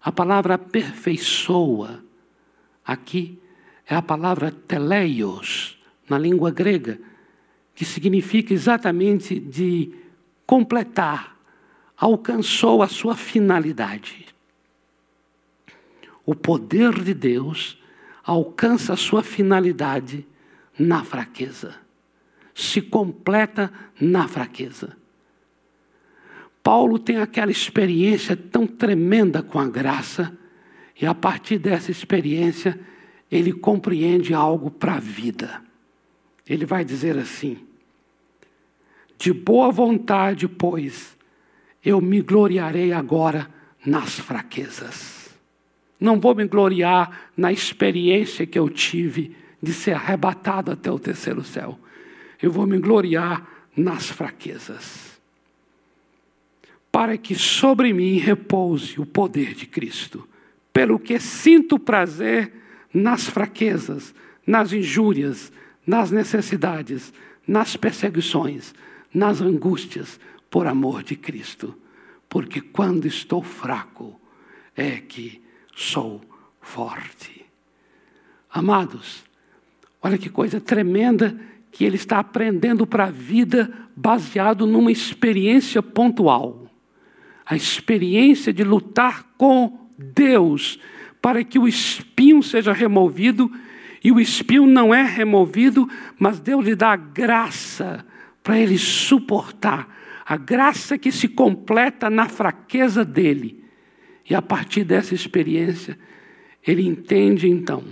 A 0.00 0.12
palavra 0.12 0.54
aperfeiçoa 0.54 2.04
aqui 2.84 3.36
é 3.84 3.96
a 3.96 4.00
palavra 4.00 4.52
teleios, 4.52 5.76
na 6.08 6.16
língua 6.16 6.52
grega, 6.52 7.00
que 7.74 7.84
significa 7.84 8.54
exatamente 8.54 9.40
de 9.40 9.92
completar, 10.46 11.36
alcançou 11.96 12.80
a 12.80 12.86
sua 12.86 13.16
finalidade. 13.16 14.24
O 16.24 16.36
poder 16.36 17.02
de 17.02 17.12
Deus 17.12 17.79
alcança 18.30 18.92
a 18.92 18.96
sua 18.96 19.24
finalidade 19.24 20.24
na 20.78 21.02
fraqueza, 21.02 21.74
se 22.54 22.80
completa 22.80 23.72
na 24.00 24.28
fraqueza. 24.28 24.96
Paulo 26.62 26.96
tem 26.96 27.16
aquela 27.16 27.50
experiência 27.50 28.36
tão 28.36 28.68
tremenda 28.68 29.42
com 29.42 29.58
a 29.58 29.68
graça, 29.68 30.32
e 31.00 31.04
a 31.04 31.12
partir 31.12 31.58
dessa 31.58 31.90
experiência, 31.90 32.78
ele 33.28 33.52
compreende 33.52 34.32
algo 34.32 34.70
para 34.70 34.94
a 34.94 35.00
vida. 35.00 35.60
Ele 36.48 36.64
vai 36.64 36.84
dizer 36.84 37.18
assim: 37.18 37.58
De 39.18 39.32
boa 39.32 39.72
vontade, 39.72 40.46
pois, 40.46 41.16
eu 41.84 42.00
me 42.00 42.20
gloriarei 42.20 42.92
agora 42.92 43.50
nas 43.84 44.20
fraquezas. 44.20 45.19
Não 46.00 46.18
vou 46.18 46.34
me 46.34 46.46
gloriar 46.46 47.30
na 47.36 47.52
experiência 47.52 48.46
que 48.46 48.58
eu 48.58 48.68
tive 48.70 49.36
de 49.62 49.72
ser 49.72 49.92
arrebatado 49.92 50.70
até 50.70 50.90
o 50.90 50.98
terceiro 50.98 51.44
céu. 51.44 51.78
Eu 52.40 52.50
vou 52.50 52.66
me 52.66 52.78
gloriar 52.78 53.46
nas 53.76 54.08
fraquezas. 54.08 55.20
Para 56.90 57.18
que 57.18 57.34
sobre 57.34 57.92
mim 57.92 58.16
repouse 58.18 59.00
o 59.00 59.06
poder 59.06 59.54
de 59.54 59.66
Cristo, 59.66 60.26
pelo 60.72 60.98
que 60.98 61.20
sinto 61.20 61.78
prazer 61.78 62.52
nas 62.92 63.28
fraquezas, 63.28 64.14
nas 64.46 64.72
injúrias, 64.72 65.52
nas 65.86 66.10
necessidades, 66.10 67.12
nas 67.46 67.76
perseguições, 67.76 68.74
nas 69.12 69.40
angústias, 69.40 70.18
por 70.50 70.66
amor 70.66 71.02
de 71.02 71.14
Cristo. 71.14 71.76
Porque 72.28 72.60
quando 72.60 73.06
estou 73.06 73.42
fraco 73.42 74.20
é 74.76 74.92
que 74.96 75.42
sou 75.80 76.20
forte. 76.60 77.46
Amados, 78.52 79.24
olha 80.02 80.18
que 80.18 80.28
coisa 80.28 80.60
tremenda 80.60 81.40
que 81.72 81.84
ele 81.84 81.96
está 81.96 82.18
aprendendo 82.18 82.86
para 82.86 83.04
a 83.04 83.10
vida 83.10 83.72
baseado 83.96 84.66
numa 84.66 84.92
experiência 84.92 85.82
pontual. 85.82 86.66
A 87.46 87.56
experiência 87.56 88.52
de 88.52 88.62
lutar 88.62 89.24
com 89.38 89.88
Deus 89.96 90.78
para 91.22 91.42
que 91.42 91.58
o 91.58 91.66
espinho 91.66 92.42
seja 92.42 92.72
removido, 92.72 93.50
e 94.02 94.12
o 94.12 94.20
espinho 94.20 94.66
não 94.66 94.94
é 94.94 95.02
removido, 95.02 95.88
mas 96.18 96.40
Deus 96.40 96.64
lhe 96.64 96.74
dá 96.74 96.92
a 96.92 96.96
graça 96.96 98.04
para 98.42 98.58
ele 98.58 98.78
suportar, 98.78 99.88
a 100.26 100.36
graça 100.36 100.96
que 100.96 101.12
se 101.12 101.28
completa 101.28 102.08
na 102.08 102.28
fraqueza 102.28 103.04
dele. 103.04 103.59
E 104.30 104.34
a 104.34 104.40
partir 104.40 104.84
dessa 104.84 105.12
experiência, 105.12 105.98
ele 106.64 106.86
entende 106.86 107.48
então 107.48 107.82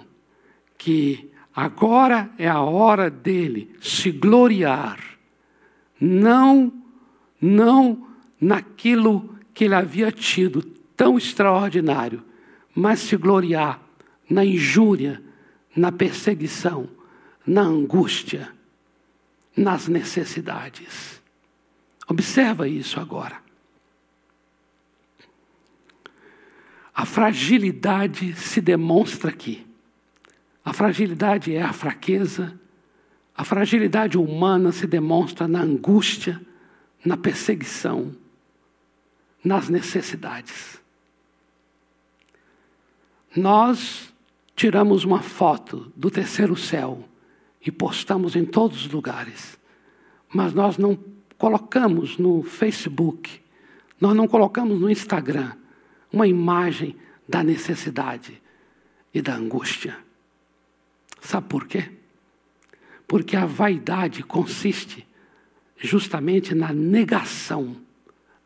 que 0.79 1.29
agora 1.53 2.31
é 2.39 2.47
a 2.49 2.61
hora 2.61 3.11
dele 3.11 3.75
se 3.81 4.13
gloriar, 4.13 5.01
não 6.01 6.73
não 7.41 8.07
naquilo 8.41 9.37
que 9.53 9.65
ele 9.65 9.75
havia 9.75 10.13
tido 10.13 10.63
tão 10.97 11.19
extraordinário, 11.19 12.23
mas 12.75 13.01
se 13.01 13.17
gloriar 13.17 13.81
na 14.31 14.45
injúria, 14.45 15.23
na 15.75 15.91
perseguição, 15.91 16.89
na 17.47 17.63
angústia, 17.63 18.53
nas 19.57 19.89
necessidades. 19.89 21.21
Observa 22.09 22.69
isso 22.69 23.01
agora. 23.01 23.48
A 26.99 27.07
fragilidade 27.07 28.35
se 28.35 28.61
demonstra 28.61 29.31
aqui. 29.31 29.65
A 30.65 30.73
fragilidade 30.73 31.55
é 31.55 31.63
a 31.63 31.73
fraqueza, 31.73 32.59
a 33.37 33.45
fragilidade 33.45 34.19
humana 34.19 34.73
se 34.73 34.85
demonstra 34.85 35.47
na 35.47 35.61
angústia, 35.61 36.45
na 37.05 37.17
perseguição, 37.17 38.17
nas 39.45 39.69
necessidades. 39.69 40.81
Nós 43.37 44.13
tiramos 44.57 45.05
uma 45.05 45.23
foto 45.23 45.93
do 45.95 46.11
terceiro 46.11 46.57
céu 46.57 47.09
e 47.65 47.71
postamos 47.71 48.35
em 48.35 48.45
todos 48.45 48.87
os 48.87 48.91
lugares, 48.91 49.57
mas 50.35 50.53
nós 50.53 50.77
não 50.77 50.99
colocamos 51.39 52.19
no 52.19 52.43
Facebook, 52.43 53.41
nós 54.01 54.17
não 54.17 54.27
colocamos 54.27 54.81
no 54.81 54.91
Instagram 54.91 55.53
uma 56.13 56.27
imagem 56.27 56.97
da 57.29 57.43
necessidade 57.43 58.41
e 59.13 59.21
da 59.21 59.35
angústia. 59.35 59.97
Sabe 61.21 61.49
por 61.49 61.67
quê? 61.67 61.91
Porque 63.07 63.37
a 63.37 63.47
vaidade 63.47 64.23
consiste 64.23 65.07
justamente 65.77 66.55
na 66.55 66.73
negação, 66.73 67.77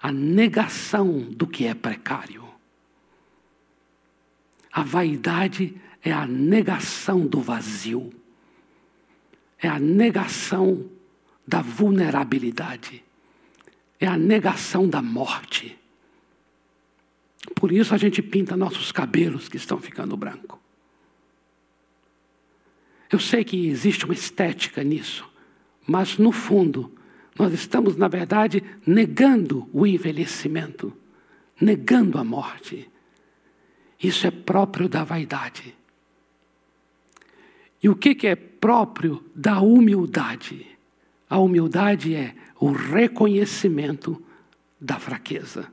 a 0.00 0.12
negação 0.12 1.20
do 1.20 1.46
que 1.46 1.66
é 1.66 1.74
precário. 1.74 2.42
A 4.72 4.82
vaidade 4.82 5.76
é 6.02 6.12
a 6.12 6.26
negação 6.26 7.26
do 7.26 7.40
vazio, 7.40 8.12
é 9.58 9.68
a 9.68 9.78
negação 9.78 10.90
da 11.46 11.60
vulnerabilidade, 11.60 13.04
é 14.00 14.06
a 14.06 14.16
negação 14.16 14.88
da 14.88 15.02
morte. 15.02 15.78
Por 17.62 17.70
isso 17.70 17.94
a 17.94 17.96
gente 17.96 18.20
pinta 18.20 18.56
nossos 18.56 18.90
cabelos 18.90 19.48
que 19.48 19.56
estão 19.56 19.78
ficando 19.78 20.16
branco. 20.16 20.60
Eu 23.08 23.20
sei 23.20 23.44
que 23.44 23.68
existe 23.68 24.04
uma 24.04 24.14
estética 24.14 24.82
nisso, 24.82 25.24
mas 25.86 26.18
no 26.18 26.32
fundo, 26.32 26.90
nós 27.38 27.54
estamos, 27.54 27.96
na 27.96 28.08
verdade, 28.08 28.64
negando 28.84 29.70
o 29.72 29.86
envelhecimento, 29.86 30.92
negando 31.60 32.18
a 32.18 32.24
morte. 32.24 32.90
Isso 34.02 34.26
é 34.26 34.32
próprio 34.32 34.88
da 34.88 35.04
vaidade. 35.04 35.72
E 37.80 37.88
o 37.88 37.94
que, 37.94 38.26
é 38.26 38.34
próprio 38.34 39.24
da 39.36 39.60
humildade? 39.60 40.66
A 41.30 41.38
humildade 41.38 42.12
é 42.12 42.34
o 42.58 42.72
reconhecimento 42.72 44.20
da 44.80 44.98
fraqueza, 44.98 45.70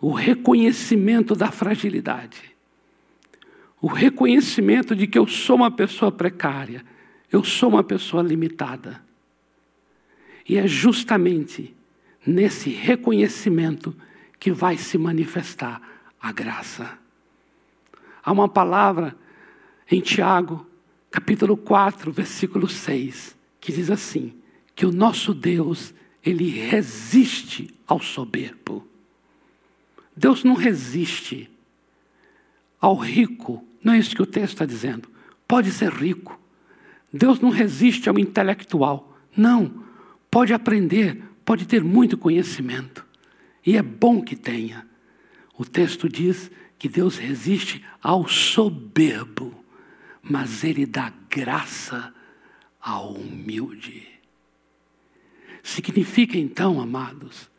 o 0.00 0.12
reconhecimento 0.12 1.34
da 1.34 1.50
fragilidade, 1.50 2.54
o 3.80 3.86
reconhecimento 3.86 4.94
de 4.94 5.06
que 5.06 5.18
eu 5.18 5.26
sou 5.26 5.56
uma 5.56 5.70
pessoa 5.70 6.10
precária, 6.10 6.84
eu 7.30 7.44
sou 7.44 7.68
uma 7.68 7.84
pessoa 7.84 8.22
limitada. 8.22 9.02
E 10.48 10.56
é 10.56 10.66
justamente 10.66 11.74
nesse 12.26 12.70
reconhecimento 12.70 13.94
que 14.38 14.50
vai 14.50 14.76
se 14.76 14.98
manifestar 14.98 15.80
a 16.20 16.32
graça. 16.32 16.98
Há 18.22 18.32
uma 18.32 18.48
palavra 18.48 19.16
em 19.90 20.00
Tiago, 20.00 20.66
capítulo 21.10 21.56
4, 21.56 22.12
versículo 22.12 22.68
6, 22.68 23.36
que 23.60 23.72
diz 23.72 23.90
assim: 23.90 24.34
que 24.74 24.86
o 24.86 24.92
nosso 24.92 25.34
Deus, 25.34 25.94
ele 26.24 26.48
resiste 26.48 27.74
ao 27.86 28.00
soberbo. 28.00 28.89
Deus 30.20 30.44
não 30.44 30.52
resiste 30.52 31.50
ao 32.78 32.94
rico, 32.94 33.66
não 33.82 33.94
é 33.94 33.98
isso 33.98 34.14
que 34.14 34.20
o 34.20 34.26
texto 34.26 34.52
está 34.52 34.66
dizendo. 34.66 35.08
Pode 35.48 35.72
ser 35.72 35.90
rico. 35.90 36.38
Deus 37.10 37.40
não 37.40 37.48
resiste 37.48 38.06
ao 38.06 38.18
intelectual. 38.18 39.18
Não. 39.34 39.82
Pode 40.30 40.52
aprender, 40.52 41.22
pode 41.42 41.66
ter 41.66 41.82
muito 41.82 42.18
conhecimento. 42.18 43.02
E 43.64 43.78
é 43.78 43.82
bom 43.82 44.20
que 44.20 44.36
tenha. 44.36 44.86
O 45.56 45.64
texto 45.64 46.06
diz 46.06 46.50
que 46.78 46.86
Deus 46.86 47.16
resiste 47.16 47.82
ao 48.02 48.28
soberbo, 48.28 49.64
mas 50.22 50.62
Ele 50.62 50.84
dá 50.84 51.10
graça 51.30 52.12
ao 52.78 53.14
humilde. 53.14 54.06
Significa 55.62 56.36
então, 56.36 56.78
amados, 56.78 57.50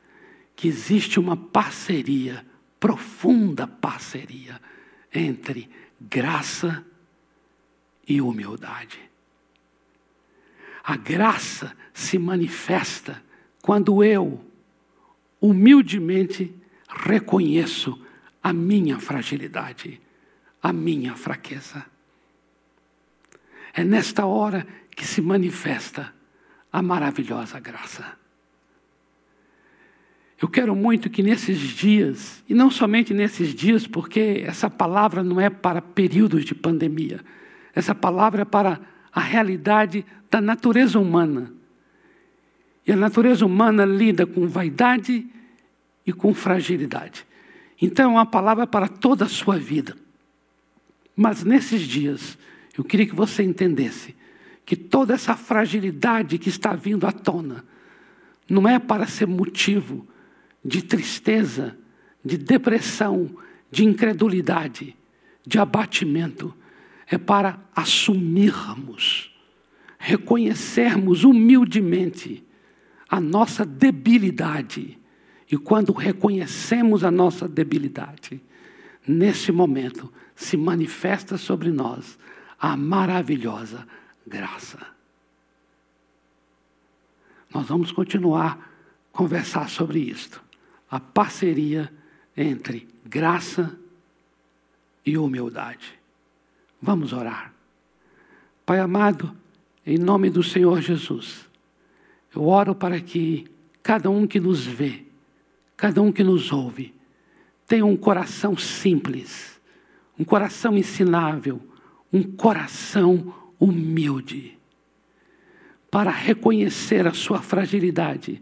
que 0.56 0.68
existe 0.68 1.20
uma 1.20 1.36
parceria, 1.36 2.46
profunda 2.82 3.68
parceria, 3.68 4.60
entre 5.14 5.70
graça 6.02 6.84
e 8.08 8.20
humildade. 8.20 9.00
A 10.84 10.98
graça 10.98 11.78
se 11.94 12.18
manifesta 12.18 13.24
quando 13.62 14.04
eu, 14.04 14.44
humildemente, 15.40 16.52
reconheço 16.90 18.04
a 18.42 18.52
minha 18.52 19.00
fragilidade, 19.00 20.02
a 20.64 20.74
minha 20.74 21.16
fraqueza. 21.16 21.86
É 23.74 23.84
nesta 23.84 24.26
hora 24.26 24.66
que 24.90 25.06
se 25.06 25.22
manifesta 25.22 26.12
a 26.74 26.82
maravilhosa 26.82 27.60
graça. 27.60 28.21
Eu 30.42 30.50
quero 30.50 30.76
muito 30.76 31.08
que 31.08 31.22
nesses 31.22 31.60
dias, 31.60 32.44
e 32.50 32.56
não 32.56 32.72
somente 32.72 33.14
nesses 33.14 33.54
dias, 33.54 33.86
porque 33.86 34.44
essa 34.44 34.72
palavra 34.72 35.24
não 35.24 35.40
é 35.40 35.52
para 35.52 35.84
períodos 35.84 36.44
de 36.44 36.56
pandemia, 36.56 37.20
essa 37.76 37.94
palavra 37.94 38.42
é 38.42 38.46
para 38.46 38.82
a 39.14 39.20
realidade 39.20 40.04
da 40.32 40.42
natureza 40.42 41.00
humana. 41.00 41.54
E 42.88 42.92
a 42.92 42.96
natureza 42.96 43.46
humana 43.46 43.86
lida 43.86 44.26
com 44.26 44.48
vaidade 44.48 45.28
e 46.08 46.12
com 46.12 46.34
fragilidade. 46.34 47.24
Então 47.80 48.06
é 48.06 48.14
uma 48.16 48.26
palavra 48.26 48.66
para 48.66 48.88
toda 48.88 49.26
a 49.26 49.30
sua 49.30 49.60
vida. 49.60 49.96
Mas 51.16 51.44
nesses 51.44 51.82
dias, 51.82 52.36
eu 52.76 52.84
queria 52.84 53.06
que 53.06 53.16
você 53.16 53.44
entendesse 53.44 54.16
que 54.66 54.76
toda 54.76 55.14
essa 55.14 55.36
fragilidade 55.36 56.40
que 56.40 56.50
está 56.50 56.74
vindo 56.74 57.06
à 57.06 57.12
tona 57.12 57.64
não 58.50 58.68
é 58.68 58.80
para 58.80 59.06
ser 59.06 59.28
motivo 59.28 60.08
de 60.64 60.82
tristeza, 60.82 61.78
de 62.24 62.38
depressão, 62.38 63.30
de 63.70 63.84
incredulidade, 63.84 64.96
de 65.46 65.60
abatimento. 65.60 66.54
É 67.08 67.18
para 67.18 67.60
assumirmos, 67.76 69.36
reconhecermos 70.00 71.24
humildemente 71.24 72.44
a 73.10 73.20
nossa 73.20 73.66
debilidade. 73.66 74.98
E 75.52 75.58
quando 75.58 75.92
reconhecemos 75.92 77.04
a 77.04 77.12
nossa 77.12 77.48
debilidade, 77.48 78.42
nesse 79.06 79.52
momento 79.52 80.12
se 80.36 80.56
manifesta 80.56 81.38
sobre 81.38 81.72
nós 81.72 82.18
a 82.58 82.78
maravilhosa 82.78 83.86
graça. 84.26 84.80
Nós 87.54 87.68
vamos 87.68 87.92
continuar 87.92 88.72
conversar 89.12 89.70
sobre 89.70 90.00
isto. 90.00 90.42
A 90.92 91.00
parceria 91.00 91.92
entre 92.36 92.88
graça 93.06 93.80
e 95.06 95.18
humildade. 95.18 95.98
Vamos 96.82 97.14
orar. 97.14 97.54
Pai 98.66 98.80
amado, 98.80 99.36
em 99.86 99.98
nome 99.98 100.30
do 100.30 100.44
Senhor 100.44 100.82
Jesus, 100.82 101.48
eu 102.36 102.44
oro 102.44 102.76
para 102.76 103.00
que 103.00 103.48
cada 103.82 104.10
um 104.10 104.28
que 104.28 104.40
nos 104.40 104.66
vê, 104.66 105.06
cada 105.76 106.02
um 106.02 106.12
que 106.12 106.24
nos 106.24 106.52
ouve, 106.52 106.94
tenha 107.68 107.86
um 107.86 107.98
coração 107.98 108.58
simples, 108.58 109.60
um 110.20 110.24
coração 110.24 110.78
ensinável, 110.78 111.62
um 112.12 112.22
coração 112.22 113.34
humilde, 113.60 114.58
para 115.90 116.12
reconhecer 116.12 117.08
a 117.08 117.14
sua 117.14 117.42
fragilidade, 117.42 118.42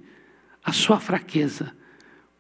a 0.64 0.74
sua 0.74 1.00
fraqueza, 1.00 1.76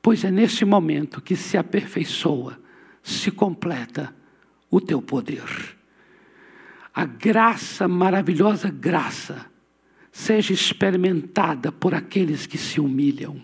pois 0.02 0.24
é 0.24 0.32
nesse 0.32 0.66
momento 0.66 1.22
que 1.22 1.36
se 1.36 1.58
aperfeiçoa, 1.58 2.60
se 3.04 3.32
completa 3.32 4.14
o 4.70 4.80
teu 4.80 5.02
poder. 5.02 5.78
A 6.94 7.06
graça, 7.06 7.88
maravilhosa 7.88 8.70
graça, 8.70 9.46
seja 10.12 10.54
experimentada 10.54 11.72
por 11.72 11.94
aqueles 11.94 12.46
que 12.46 12.58
se 12.58 12.80
humilham. 12.80 13.42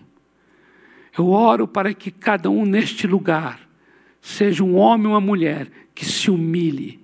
Eu 1.16 1.28
oro 1.28 1.66
para 1.66 1.94
que 1.94 2.10
cada 2.10 2.50
um 2.50 2.66
neste 2.66 3.06
lugar 3.06 3.60
seja 4.20 4.62
um 4.62 4.76
homem 4.76 5.06
ou 5.06 5.12
uma 5.12 5.20
mulher 5.20 5.70
que 5.94 6.04
se 6.04 6.30
humilhe, 6.30 7.00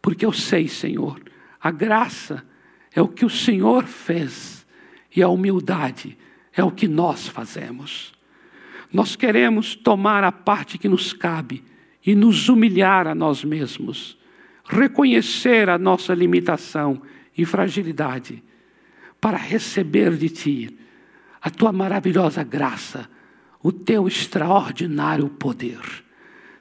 porque 0.00 0.26
eu 0.26 0.32
sei, 0.32 0.66
Senhor, 0.66 1.20
a 1.60 1.70
graça 1.70 2.44
é 2.94 3.00
o 3.00 3.06
que 3.06 3.24
o 3.24 3.30
Senhor 3.30 3.84
fez 3.84 4.66
e 5.14 5.22
a 5.22 5.28
humildade 5.28 6.18
é 6.52 6.64
o 6.64 6.72
que 6.72 6.88
nós 6.88 7.28
fazemos. 7.28 8.12
Nós 8.92 9.16
queremos 9.16 9.74
tomar 9.74 10.22
a 10.22 10.30
parte 10.30 10.76
que 10.76 10.88
nos 10.88 11.12
cabe 11.12 11.64
e 12.04 12.14
nos 12.14 12.48
humilhar 12.48 13.06
a 13.06 13.14
nós 13.14 13.42
mesmos, 13.42 14.18
reconhecer 14.64 15.68
a 15.68 15.78
nossa 15.78 16.12
limitação 16.14 17.00
e 17.36 17.44
fragilidade 17.44 18.42
para 19.20 19.38
receber 19.38 20.16
de 20.16 20.28
Ti 20.28 20.78
a 21.40 21.50
Tua 21.50 21.72
maravilhosa 21.72 22.44
graça, 22.44 23.08
o 23.62 23.72
Teu 23.72 24.06
extraordinário 24.06 25.28
poder. 25.28 25.80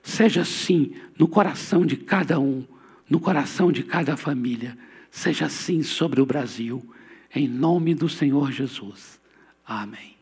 Seja 0.02 0.42
assim 0.42 0.94
no 1.18 1.28
coração 1.28 1.86
de 1.86 1.96
cada 1.98 2.40
um, 2.40 2.64
no 3.10 3.20
coração 3.20 3.72
de 3.72 3.84
cada 3.84 4.16
família. 4.16 4.78
Seja 5.12 5.46
assim 5.46 5.84
sobre 5.84 6.22
o 6.22 6.26
Brasil, 6.26 6.84
em 7.36 7.48
nome 7.48 7.94
do 7.94 8.08
Senhor 8.08 8.52
Jesus. 8.52 9.20
Amém. 9.66 10.21